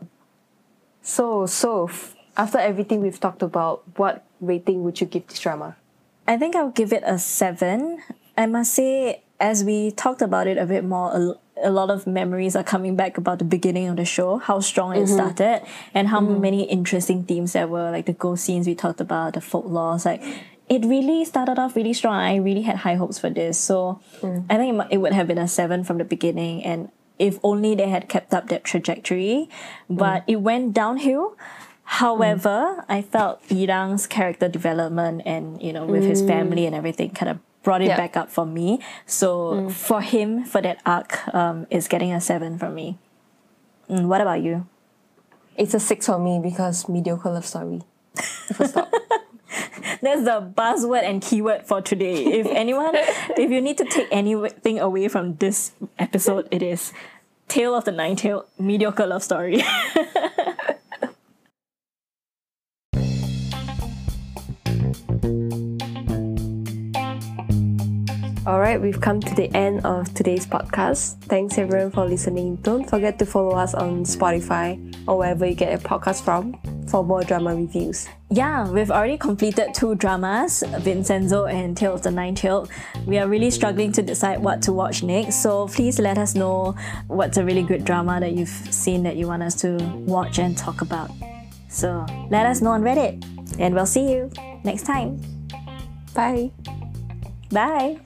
So, 1.01 1.45
so 1.45 1.89
after 2.37 2.57
everything 2.57 3.01
we've 3.01 3.19
talked 3.19 3.41
about, 3.41 3.83
what 3.97 4.23
rating 4.41 4.83
would 4.83 5.01
you 5.01 5.07
give 5.07 5.27
this 5.27 5.39
drama? 5.39 5.75
I 6.27 6.37
think 6.37 6.55
I'll 6.55 6.71
give 6.71 6.93
it 6.93 7.03
a 7.05 7.19
seven. 7.19 8.01
I 8.37 8.45
must 8.45 8.73
say, 8.73 9.23
as 9.39 9.63
we 9.63 9.91
talked 9.91 10.21
about 10.21 10.47
it 10.47 10.57
a 10.57 10.65
bit 10.65 10.83
more, 10.83 11.11
a, 11.11 11.69
a 11.69 11.69
lot 11.69 11.89
of 11.89 12.07
memories 12.07 12.55
are 12.55 12.63
coming 12.63 12.95
back 12.95 13.17
about 13.17 13.39
the 13.39 13.45
beginning 13.45 13.87
of 13.87 13.97
the 13.97 14.05
show, 14.05 14.37
how 14.37 14.59
strong 14.59 14.95
it 14.95 15.05
mm-hmm. 15.05 15.13
started, 15.13 15.61
and 15.93 16.07
how 16.07 16.19
mm-hmm. 16.19 16.41
many 16.41 16.63
interesting 16.63 17.23
themes 17.23 17.53
there 17.53 17.67
were, 17.67 17.91
like 17.91 18.07
the 18.07 18.13
ghost 18.13 18.43
scenes 18.43 18.67
we 18.67 18.75
talked 18.75 18.99
about, 18.99 19.33
the 19.33 19.41
folklore. 19.41 19.97
Like, 20.03 20.23
it 20.67 20.83
really 20.85 21.23
started 21.25 21.59
off 21.59 21.75
really 21.75 21.93
strong. 21.93 22.15
I 22.15 22.37
really 22.37 22.63
had 22.63 22.77
high 22.77 22.95
hopes 22.95 23.19
for 23.19 23.29
this. 23.29 23.57
So 23.57 23.99
mm. 24.21 24.45
I 24.49 24.57
think 24.57 24.75
it, 24.75 24.87
it 24.91 24.97
would 24.97 25.13
have 25.13 25.27
been 25.27 25.37
a 25.37 25.47
seven 25.47 25.83
from 25.83 25.97
the 25.97 26.05
beginning. 26.05 26.63
And 26.63 26.89
if 27.19 27.39
only 27.43 27.75
they 27.75 27.89
had 27.89 28.09
kept 28.09 28.33
up 28.33 28.49
that 28.49 28.63
trajectory. 28.63 29.49
Mm. 29.89 29.97
But 29.97 30.23
it 30.27 30.37
went 30.37 30.73
downhill. 30.73 31.37
However, 31.83 32.77
mm. 32.79 32.85
I 32.89 33.01
felt 33.03 33.47
Yirang's 33.47 34.07
character 34.07 34.47
development 34.47 35.21
and, 35.25 35.61
you 35.61 35.71
know, 35.71 35.85
with 35.85 36.03
his 36.03 36.21
family 36.23 36.65
and 36.65 36.75
everything 36.75 37.11
kind 37.11 37.29
of 37.29 37.39
brought 37.61 37.81
it 37.81 37.87
Yeah. 37.87 37.97
back 37.97 38.17
up 38.17 38.31
for 38.31 38.45
me. 38.45 38.79
So 39.05 39.69
for 39.69 40.01
him, 40.01 40.45
for 40.45 40.61
that 40.61 40.79
arc, 40.85 41.27
um, 41.33 41.67
is 41.69 41.87
getting 41.87 42.11
a 42.11 42.21
seven 42.21 42.57
from 42.57 42.73
me. 42.73 42.97
Mm, 43.89 44.07
what 44.07 44.21
about 44.21 44.41
you? 44.41 44.65
It's 45.57 45.73
a 45.73 45.79
six 45.79 46.07
for 46.07 46.17
me 46.17 46.39
because 46.41 46.89
mediocre 46.89 47.29
love 47.29 47.45
story. 47.45 47.81
Full 48.53 48.67
stop. 48.67 48.91
That's 50.05 50.23
the 50.23 50.53
buzzword 50.55 51.01
and 51.01 51.19
keyword 51.19 51.65
for 51.65 51.81
today. 51.81 52.25
If 52.25 52.45
anyone, 52.51 52.93
if 52.93 53.49
you 53.49 53.59
need 53.59 53.79
to 53.79 53.85
take 53.85 54.07
anything 54.11 54.79
away 54.79 55.07
from 55.07 55.37
this 55.37 55.71
episode, 55.97 56.47
it 56.51 56.61
is 56.61 56.93
Tale 57.47 57.73
of 57.73 57.85
the 57.85 57.91
Nine 57.91 58.15
Tail 58.15 58.45
mediocre 58.59 59.07
love 59.07 59.23
story. 59.23 59.63
All 68.45 68.59
right, 68.59 68.79
we've 68.79 69.01
come 69.01 69.19
to 69.21 69.33
the 69.33 69.49
end 69.57 69.83
of 69.87 70.13
today's 70.13 70.45
podcast. 70.45 71.19
Thanks 71.23 71.57
everyone 71.57 71.89
for 71.89 72.05
listening. 72.05 72.57
Don't 72.57 72.87
forget 72.87 73.17
to 73.17 73.25
follow 73.25 73.55
us 73.55 73.73
on 73.73 74.03
Spotify 74.03 74.77
or 75.07 75.17
wherever 75.17 75.47
you 75.47 75.55
get 75.55 75.71
your 75.71 75.79
podcast 75.79 76.21
from 76.21 76.55
for 76.95 77.03
more 77.03 77.23
drama 77.23 77.53
reviews. 77.53 78.07
yeah, 78.29 78.71
we've 78.71 78.89
already 78.89 79.17
completed 79.17 79.73
two 79.73 79.95
dramas, 79.95 80.63
Vincenzo 80.79 81.43
and 81.43 81.75
Tale 81.75 81.95
of 81.95 82.03
the 82.03 82.09
Nine 82.09 82.35
Tailed. 82.35 82.69
We 83.05 83.17
are 83.17 83.27
really 83.27 83.51
struggling 83.51 83.91
to 83.91 84.01
decide 84.01 84.39
what 84.41 84.61
to 84.61 84.71
watch 84.71 85.03
next. 85.03 85.43
So 85.43 85.67
please 85.67 85.99
let 85.99 86.17
us 86.17 86.35
know 86.35 86.73
what's 87.07 87.35
a 87.35 87.43
really 87.43 87.63
good 87.63 87.83
drama 87.83 88.21
that 88.21 88.31
you've 88.31 88.47
seen 88.71 89.03
that 89.03 89.17
you 89.17 89.27
want 89.27 89.43
us 89.43 89.55
to 89.55 89.75
watch 90.07 90.39
and 90.39 90.57
talk 90.57 90.79
about. 90.81 91.11
So 91.67 92.05
let 92.31 92.45
us 92.45 92.61
know 92.61 92.71
on 92.71 92.81
Reddit. 92.81 93.21
And 93.59 93.75
we'll 93.75 93.85
see 93.85 94.09
you 94.13 94.31
next 94.63 94.83
time. 94.83 95.19
Bye. 96.13 96.51
Bye. 97.51 97.99